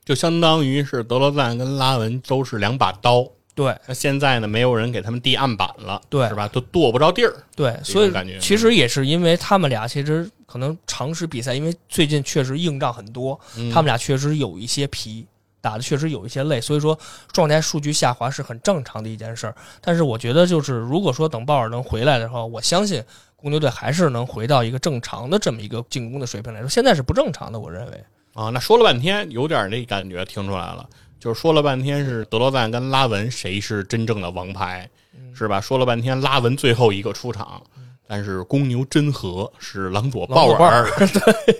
[0.03, 3.25] 就相当于是德罗赞跟拉文都是两把刀。
[3.55, 6.45] 对那现在呢，没有人给他们递案板了，对是吧？
[6.49, 7.33] 都剁不着地儿。
[7.55, 15.25] 对，所以感觉其实也是因为他们俩其实可能尝试比赛，因为最近确实硬仗很多，嗯他们俩确实有一些疲，
[15.61, 16.99] 打的确实有一些累，所以说
[17.31, 19.55] 状态数据下滑是很正常的一件事儿。
[19.79, 23.01] 但是我觉得，就是如果说等鲍尔能回来的话，我相信
[23.37, 28.03] 公牛队还是能回到一个正常的这么一个进攻的水平来说，现在是不正常的，我认为。
[28.33, 30.85] 啊，那说了半天，有点那感觉听出来了，
[31.25, 34.87] 就是说了半天是德罗赞跟拉文谁是真正的王牌，
[35.33, 35.59] 是吧？
[35.59, 37.59] 说了半天拉文最后一个出场，
[38.07, 41.59] 但是公牛真和是朗佐鲍尔， 对，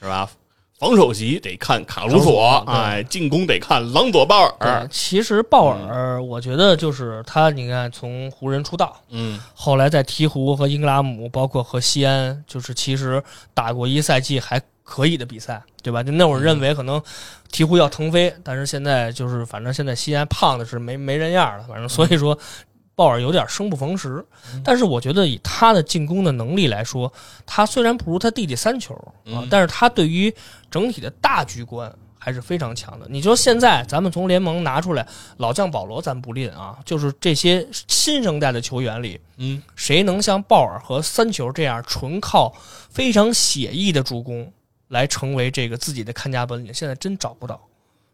[0.00, 0.28] 是吧？
[0.76, 13.22] 防守席得看卡鲁索，哎，进攻得看朗佐鲍尔，，其实鲍尔，我觉得就是他，你看从湖人出道，嗯后来在鹈鹕和英格拉姆，包括和西安，就是其实
[13.54, 16.02] 打过一赛季还可以的比赛，对吧？
[16.02, 17.02] 就那会儿认为可能
[17.50, 22.38] 鹈鹕要腾飞，但是现在就是反正现在西安胖的是没没人样了，反正所以说
[22.94, 24.24] 鲍尔有点生不逢时。
[24.62, 27.12] 但是我觉得以他的进攻的能力来说，
[27.44, 30.32] 他虽然不如他弟弟三球啊嗯，但是他对于
[30.70, 31.92] 整体的大局观。
[32.16, 33.06] 还是非常强的。
[33.10, 35.06] 你说现在咱们从联盟拿出来
[35.36, 42.50] 老将保罗，咱不吝啊，就是这些新生代的球员里，嗯，谁能像鲍尔和三球这样纯靠
[42.88, 44.50] 非常写意的助攻
[44.94, 46.72] 来成为这个自己的看家本领？
[46.72, 47.60] 现在真找不到。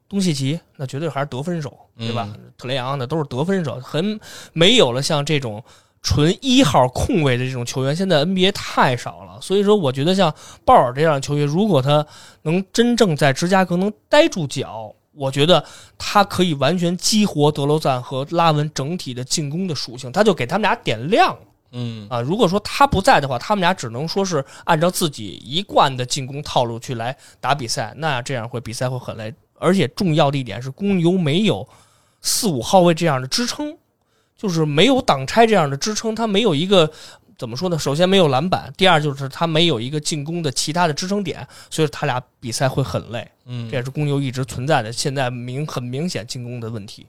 [0.09, 2.29] 东契奇那绝对还是得分手，对吧？
[2.59, 4.19] 特雷杨那都是得分手，很
[4.53, 5.63] 没有了像这种
[6.03, 9.41] 纯一号控卫的这种球员，现在 NBA 太少了。
[9.41, 12.05] 所以说，我觉得像鲍尔这样的球员，如果他
[12.43, 15.65] 能真正在芝加哥能待住脚，我觉得
[15.97, 21.41] 他可以完全激活德罗赞和拉文整体的进攻的属性，他就给他们俩点亮了。
[21.73, 29.33] 嗯啊，如果说他不在的话，他们俩只能说是按照自己一贯的进攻套路去来打比赛，那这样会比赛会很累。
[29.59, 31.69] 而且重要的一点是，公牛没有
[32.23, 33.77] 四五号位这样的支撑，
[34.37, 36.91] 就是没有挡拆这样的支撑，他没有一个
[37.37, 37.79] 怎么说呢？
[37.79, 43.31] 首先没有篮板，第二就是他没有一个进攻的其他的支撑点，所以他俩比赛会很累。
[43.45, 47.07] 嗯这也是公牛一直存在的，现在明很明显进攻的问题。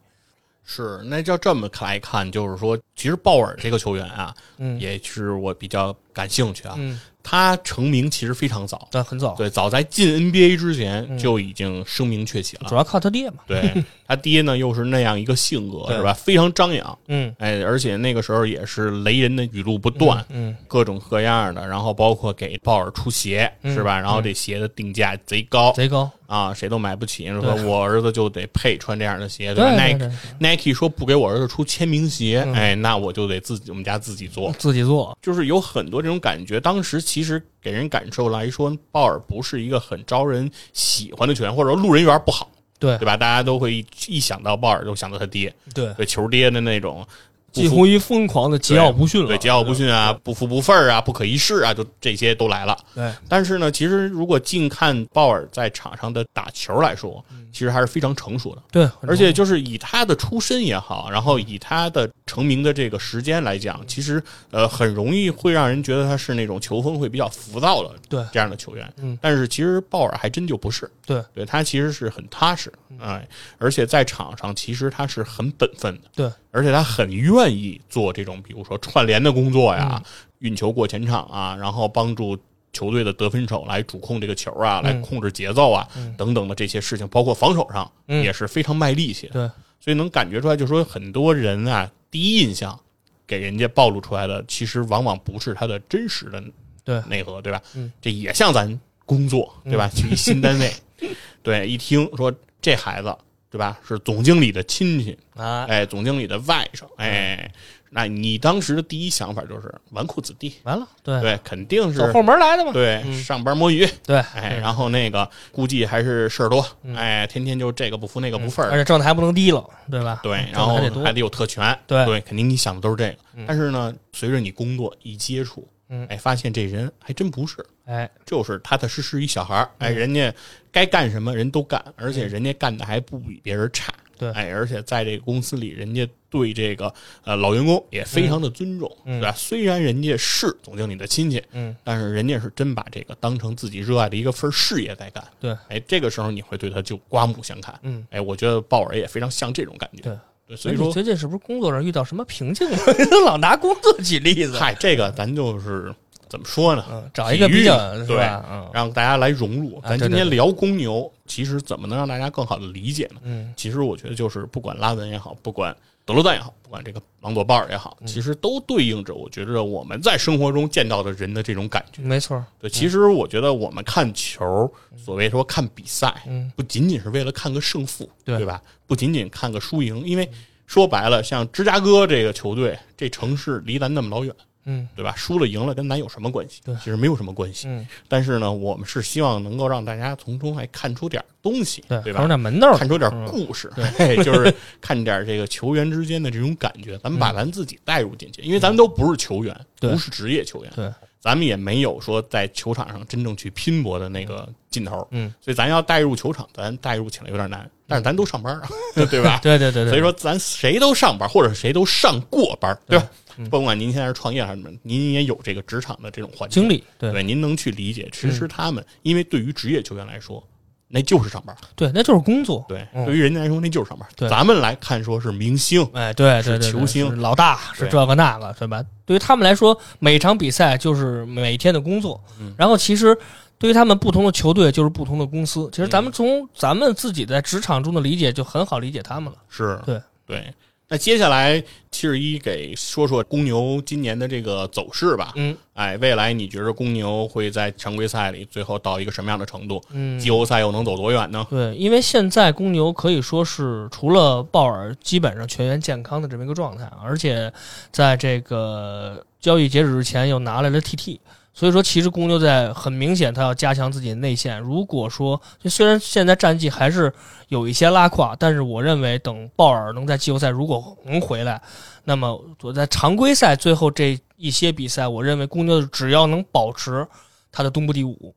[0.65, 6.75] 是，那就这么来看，就是说，其实鲍尔这个球员啊，嗯也是我比较感兴趣啊。
[6.77, 12.69] 嗯，他成名其实非常早，但很早，对，早在进 NBA 之前嗯就已经声名鹊起了。
[12.69, 13.43] 主要靠他爹嘛。
[13.47, 16.13] 对 他爹呢，又是那样一个性格，是吧？
[16.13, 23.97] 非常张扬，嗯，哎，而且那个时候也是雷人的语录不断，嗯，各种各样的，然后包括给鲍尔出鞋，嗯是吧？
[23.97, 26.11] 然后这鞋的定价贼高贼高。
[26.27, 27.27] 啊，谁都买不起。
[27.27, 34.49] 说我儿子就得配穿这样的鞋，对吧？Nike，Nike 说不给我儿子出签名鞋，嗯哎，那我就得自己我们家自己做。
[34.57, 35.17] 自己做。
[35.21, 36.57] 就是有很多这种感觉。
[36.57, 42.49] 当时其实给人感受来说，鲍尔不是一个很招人喜欢的球员，或者说路人缘不好，
[42.81, 42.97] 对。
[42.97, 43.15] 对吧？
[43.15, 47.07] 大家都会一一想到鲍尔就想到他爹，对，对球爹的那种，
[47.51, 49.27] 近乎于疯狂的桀骜不驯了。
[49.27, 52.77] 对桀骜不驯啊，不服不忿啊，不可一世啊，就这些都来了。
[52.95, 58.63] 对，但是呢，其实如果近看鲍尔在场上的打球来说，其实还是非常成熟的。
[58.71, 68.25] 对，而且就是以他的出身也好，然后以他的成名的这个时间来讲，其实呃很容易会让人觉得他是那种球风会比较浮躁的对。
[68.31, 68.91] 这样的球员。
[68.97, 71.21] 嗯，但是其实鲍尔还真就不是，对。
[71.33, 73.27] 对他其实是很踏实，哎，
[73.57, 80.01] 而且在场上其实他是很本分的，对，而且他很愿意做这种比如说串联的工作呀，
[80.39, 82.37] 运球过前场啊，然后帮助。
[82.73, 89.33] 球队的得分手来主控这个球啊，来嗯控制节奏啊，嗯等等的这些事情，包括防守上嗯也是非常卖力气的。
[89.33, 89.41] 对，
[89.81, 92.79] 所以能感觉出来，就是说很多人啊，第一印象
[93.27, 96.41] 给人家暴露出来的，其实往往不是他的真实的
[96.85, 97.61] 对内核，对吧？
[97.75, 99.89] 嗯，这也像咱工作，对吧？
[99.93, 100.71] 去一新单位，
[101.43, 103.13] 对，一听说这孩子，
[103.51, 103.77] 对吧？
[103.87, 107.51] 是总经理的亲戚，啊，哎，总经理的外甥，哎，
[107.89, 112.13] 那你当时的第一想法就是纨绔子弟，完了，对，对，肯定是走是。
[112.13, 112.71] 后门来的嘛。
[112.71, 120.21] 对，嗯上班摸鱼，对，哎，然后那个估计还是事儿多，嗯哎，天天就这个不服那个不忿儿，而且挣的还不能低了，对吧？
[120.23, 123.17] 对，然后还得有特权，对对，肯定你想的都是这个。
[123.35, 126.07] 嗯但是呢，随着你工作一接触，嗯。
[126.07, 130.33] 哎，发现这人还真不是，哎，就是踏踏实实一小孩儿，哎，嗯人家
[130.71, 136.91] 该干什么人都干，而且人家干的还不比别人差，对哎，而且在这个公司里，人家对这个
[137.23, 139.35] 呃老员工也非常的尊重，嗯对吧？
[139.37, 150.17] 虽然人家是总经理的亲戚，嗯，但是人家是真把这个当成自己热爱的一个份儿事业在干，对，哎，这个时候你会对他就刮目相看，嗯，哎，我觉得鲍尔也非常像这种感觉，对。
[150.51, 152.77] 对，所以说你最近是不是工作上遇到什么瓶颈了？
[153.25, 155.93] 老拿工作举例子，嗨，这个咱就是
[156.27, 156.83] 怎么说呢？
[156.91, 158.17] 嗯，找一个比较对？
[158.49, 159.81] 嗯让大家来融入。
[159.87, 163.21] 咱今天聊公牛，其实怎么能让大家更好的理解呢？
[163.23, 165.73] 嗯，其实我觉得就是不管拉文也好，不管
[166.05, 172.01] 德罗赞也好，不管这个朗佐鲍尔也好，嗯其实都对应着我觉得我们在生活中见到的人的这种感觉。
[172.01, 178.61] 没错，对，其实我觉得我们看球，所谓说看比赛，嗯，不仅仅是为了看个胜负，对对吧？
[178.87, 180.29] 不仅仅看个输赢，因为
[180.65, 184.33] 说白了，像芝加哥这个球队，这城市离咱那么老远，
[184.65, 185.13] 嗯对吧？
[185.15, 186.61] 输了赢了跟咱有什么关系？
[186.63, 187.67] 对其实没有什么关系。
[187.67, 192.27] 嗯，但是呢，我们是希望能够让大家从中还看出点东西，对，对吧看出？
[192.27, 208.69] 点门道，看出点嗯故事，对，就是看点这个球员之间的这种感觉，咱们把嗯咱自己带入进去，因为咱们都不是球员，对不是职业球员，对，咱们也没有说在球场上真正去拼搏的那个劲头，嗯，所以咱要带入球场，咱带入起来有点难，但是咱都上班啊，
[209.09, 209.39] 对吧？
[209.41, 213.09] 对对对对，所以说咱谁都上班，或者谁都上过班，对吧？
[213.37, 218.09] 嗯甭管您现在是创业还是什么，您也有这个职场的这种环境经历，对对，您能去理解。
[218.11, 220.43] 其实他们，因为对于职业球员来说，
[220.87, 221.55] 那就是上班。
[221.75, 224.07] 对，那就是工作，对，嗯对于人家来说，那就是上班。
[224.15, 228.83] 对咱们来看，说是明星，哎，对对对，对是球星是老大是这个那个，对吧？
[229.05, 232.21] 对于他们来说，每场比赛就是每天的工作。
[232.39, 233.17] 嗯然后其实
[233.57, 235.69] 对于他们不同的球队就是不同的公司。
[235.71, 239.37] 其实咱嗯们从咱们自己在职场中的理解就很好理解他们了。
[239.49, 240.53] 是对对。
[240.91, 241.57] 那接下来
[241.89, 245.31] 七十一给说说公牛今年的这个走势吧。
[245.37, 249.81] 嗯哎，未来你觉得公牛会在常规赛里最后到一个什么样的程度？
[249.93, 251.47] 嗯，季后赛又能走多远呢？
[251.49, 257.51] 对，因为现在公牛可以说是除了鲍尔基本上全员健康的这么一个状态，而且
[257.93, 261.19] 在这个交易截止之前又拿来了 TT，
[261.53, 264.59] 所以说其实公牛在很明显他要加强自己的内线。
[264.59, 267.13] 如果说就虽然现在战绩还是
[267.49, 271.61] 有一些拉胯，但是我认为等鲍尔能在季后赛如果能回来，
[272.05, 277.05] 那么我在常规赛最后这一些比赛，我认为公牛只要能保持
[277.51, 278.33] 他的东部第五。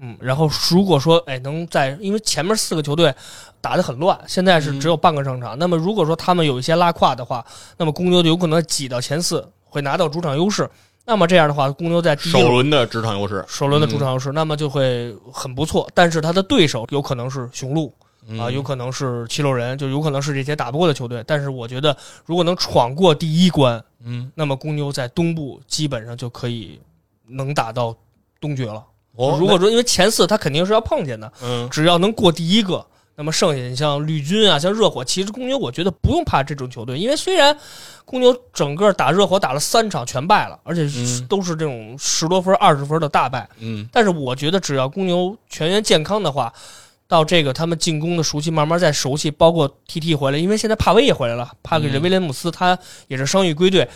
[0.00, 3.14] 嗯，然后如果说哎能在，因为前面四个球队
[3.60, 5.56] 打得很乱，现在是只有半个胜场。
[5.58, 7.44] 那么如果说他们有一些拉胯的话，
[7.76, 10.68] 那么公牛就有可能挤到前四，会拿到主场优势。
[11.04, 15.88] 那么这样的话，公牛在第一轮首轮的主场优势，首轮的主场优势，那么就会很不错。
[15.94, 17.92] 但是他的对手有可能是雄鹿
[18.28, 21.24] 嗯啊，有可能是七六人，就有可能是这些打不过的球队。
[21.26, 21.96] 但是我觉得，
[22.26, 26.78] 如果能闯过第一关，嗯，那么公牛在东部基本上就可以
[27.26, 27.96] 能打到
[28.40, 28.84] 东决了。
[29.16, 32.86] 哦如果说因为前四他肯定是要碰见的，嗯只要能过第一个，
[33.20, 37.54] 那么剩下你像绿军啊，像热火，其实公牛我觉得不用怕这种球队，因为虽然
[38.06, 46.50] 公牛整个打热火打了三场全败了，而且嗯都是这种十多分、二十分的大败，嗯但是我觉得只要公牛全员健康的话。
[47.06, 53.88] 到这个他们进攻的熟悉，慢慢再熟悉，包括 TT 回来，因为现在帕威也回来了，帕给嗯威廉姆斯他也是伤愈归队，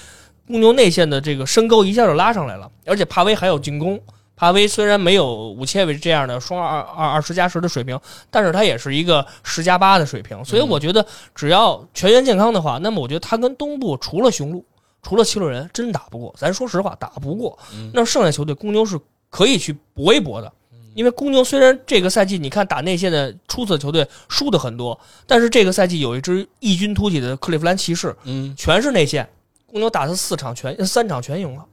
[0.49, 4.01] 公牛内线的这个身高一下就拉上来了，而且帕威还有进攻。
[4.37, 7.99] 帕威虽然没有武切维这样的双二二二十加十的水平，
[8.31, 14.65] 但是他也是一个十加八的水平，所以我觉得只要全员健康的话，那么我觉得他跟东部除了雄鹿，
[15.03, 16.35] 除了七六人，真打不过。
[16.37, 17.59] 咱说实话，打不过。
[17.73, 18.99] 嗯那剩下球队，公牛是
[19.31, 20.53] 可以去搏一搏的。
[20.95, 29.29] 因为公牛虽然这个赛季你看打内线的出色球队输的很多，但是这个赛季有一支异军突起的克利夫兰骑士，嗯全是内线，
[29.67, 31.65] 公牛打他四场全三场全赢了。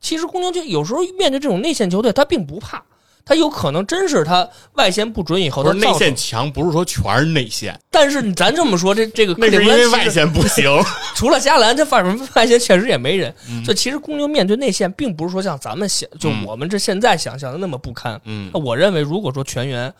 [0.00, 2.82] 其实公牛就有时候面对这种内线球队，他并不怕，
[3.24, 10.64] 他有可能真是他外线不准以后，他内线强，不是说全是内线，但是咱这么说，这这个克那是因为利夫兰外线不行。
[11.14, 13.34] 除了加兰，他反正外线确实也没人。
[13.48, 18.20] 嗯所以其实公牛面对内线，并不是说像咱们想，就嗯我们这现在想象的那么不堪。
[18.24, 19.92] 嗯我认为，如果说全员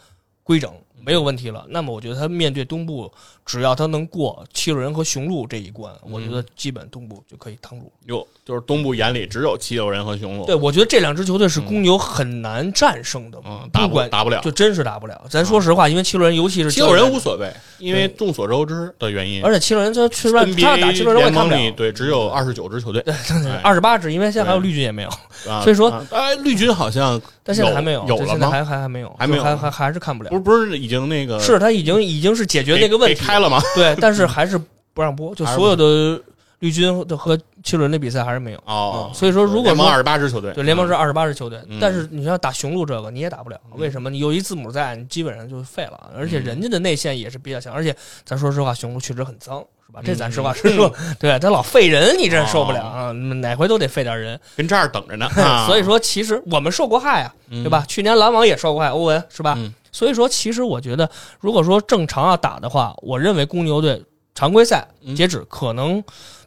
[0.42, 0.72] 规整
[1.04, 3.10] 没有问题了，那么我觉得他面对东部，
[3.44, 7.92] 只要他能过七六人和雄鹿这一关，我觉得基本东部就可以趟住。
[8.06, 14.40] 哟，就是东部眼里只有七六人和雄鹿，对，我觉得这两支球队是公牛很难战胜的，嗯，打不管打不了。
[14.40, 15.20] 就真是打不了。
[15.28, 21.70] 咱说实话，因为七六人，尤其是七六人无所谓，因为众所周知的原因而且七六人他去外他打七六人我也看不了。
[21.76, 25.08] 对只有二十九支球队，哎二十八支，因为现在还有绿军也没有，
[25.50, 28.24] 啊所以说啊哎，绿军好像但现在还没有有，了吗？
[28.24, 30.36] 对现在还还还没有，还没有还还还是看不了不。
[30.36, 33.58] 是不是已经那个是他已经已经是解决给那个问题，开了吗？
[33.74, 34.60] 对， 但是还是
[34.92, 36.20] 不让播，就所有的
[36.58, 38.58] 绿军的和七轮的比赛还是没有。
[38.66, 44.10] 哦嗯，所以说如果说联盟二十八支球队，对联盟是二十八支球队嗯，但是你要打雄鹿这个你也打不了，嗯为什么？
[44.10, 46.10] 你有一字母在，你基本上就废了。
[46.14, 47.94] 而且人家的内线也是比较强，而且
[48.26, 50.00] 咱说实话，雄鹿确实很脏，是吧？
[50.04, 53.12] 这咱实话实说， 对他老废人，你这受不了啊！
[53.12, 54.38] 哪回都得废点人。
[54.56, 55.26] 跟这儿等着呢。
[55.42, 57.84] 啊所以说，其实我们受过害啊，嗯对吧？
[57.88, 59.54] 去年篮网也受过害，欧文是吧？
[59.56, 61.10] 嗯所以说，其实我觉得，
[61.40, 65.14] 如果说正常要打的话，我认为公牛队常规赛嗯。
[65.16, 66.02] 截止可能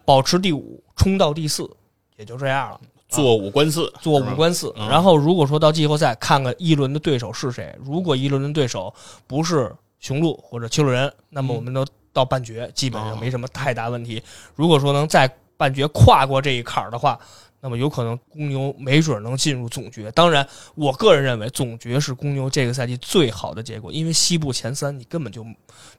[0.05, 1.69] 保持第五，冲到第四，
[2.17, 2.79] 也就这样了，
[3.09, 4.73] 坐五关四，做五关四。
[4.77, 4.87] 嗯。
[4.87, 8.93] 然后如果说到季后赛，看看一轮的对手是谁，如果一轮的对手
[9.27, 11.55] 不是雄鹿或者七六人，那么嗯。
[11.55, 13.09] 我们都到半决，基本哦。
[13.09, 14.21] 上没什么太大问题。
[14.55, 17.19] 如果说能在半决跨过这一坎儿的话，
[17.65, 20.11] 那么有可能公牛没准能进入总决。
[20.11, 20.45] 当然，
[20.75, 25.45] 我个人认为总决是公牛这个赛季最好的结果，因为西部前三你根本就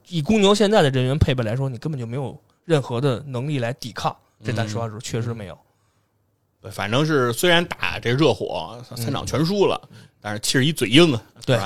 [0.09, 4.15] 以公牛现在的人员配备来说，你根本就没有任何的能力来抵抗。
[4.45, 5.59] 这咱实话说，确实没有。
[6.61, 9.81] 对，反正是虽然打这热火三场全输了，
[10.21, 11.23] 但是气儿一嘴硬啊。
[11.47, 11.59] 对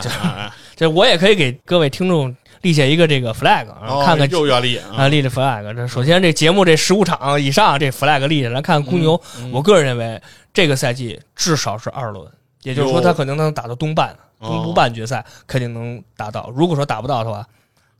[0.76, 5.74] 这我也可以给各位听众立下一个这个 flag，然后看看又要立啊啊，立着 flag。
[5.74, 9.20] 这首先这节目这十五场以上这 flag 立下，来看公牛。
[9.40, 10.20] 嗯我个人认为
[10.52, 12.26] 这个赛季至少是二轮，
[12.62, 16.50] 也就是说他可能能打到东半、哦东部半决赛，肯定能达到。
[16.54, 17.44] 如果说打不到的话，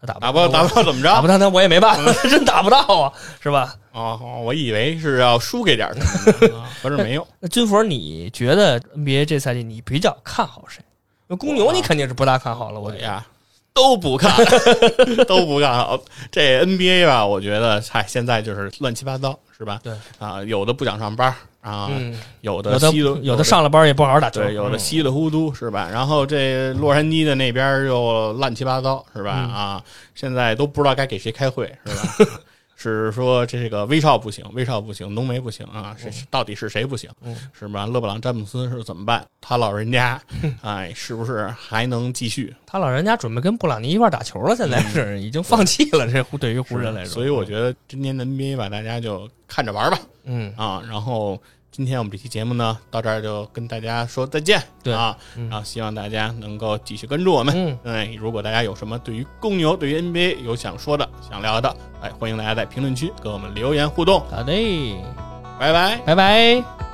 [0.01, 1.09] 那打打不到打不到怎么着？
[1.09, 3.75] 打不到，那我也没办法， 真打不到啊，是吧？
[3.93, 7.27] 哦，哦我以为是要输给点儿什么的，啊合着没有。
[7.41, 10.81] 那军佛，你觉得 NBA 这赛季你比较看好谁？
[11.27, 13.25] 那公牛你肯定是不大看好了，我觉得。
[13.79, 14.35] 都不看，
[15.29, 15.97] 都不看好。
[16.33, 19.79] 这 NBA 吧，我觉得嗨，现在就是乱七八糟，是吧？
[19.85, 25.89] 对啊，有的不想上班啊，嗯，有有的的稀里有的上了班也不好好打球，对，有的嗯稀里糊涂是吧？
[25.93, 29.35] 然后这洛杉矶的那边又乱七八糟是吧？
[29.49, 29.83] 嗯啊，
[30.17, 32.31] 现在都不知道该给谁开会是吧？
[32.81, 35.97] 是说这个威少不行，威少不行，浓眉不行啊？
[35.99, 37.11] 是是到底是谁不行？
[37.23, 37.85] 嗯是吧？
[37.87, 39.27] 勒布朗詹姆斯是怎么办？
[39.41, 40.23] 他老人家，
[40.63, 42.55] 哎，是不是还能继续？
[42.65, 46.07] 他老人家准备跟布朗尼一块打球了，现在是已经放弃了。
[46.07, 50.81] 这对于湖人来说，所以我觉得今年的 NBA 吧，大家就看着玩吧嗯，啊。
[50.89, 51.37] 然后
[51.79, 54.61] 今天我们这期节目呢，到这儿就跟大家说再见。
[54.83, 57.55] 对啊，嗯然后希望大家能够继续关注我们。
[57.85, 61.73] 嗯，哎，如果大家有什么对于公牛、对于 NBA 有想说的、想聊的，
[62.03, 64.19] 哎，欢迎大家在评论区跟我们留言互动。
[64.29, 64.53] 好的，
[65.57, 65.99] 拜拜。
[65.99, 66.88] 拜拜。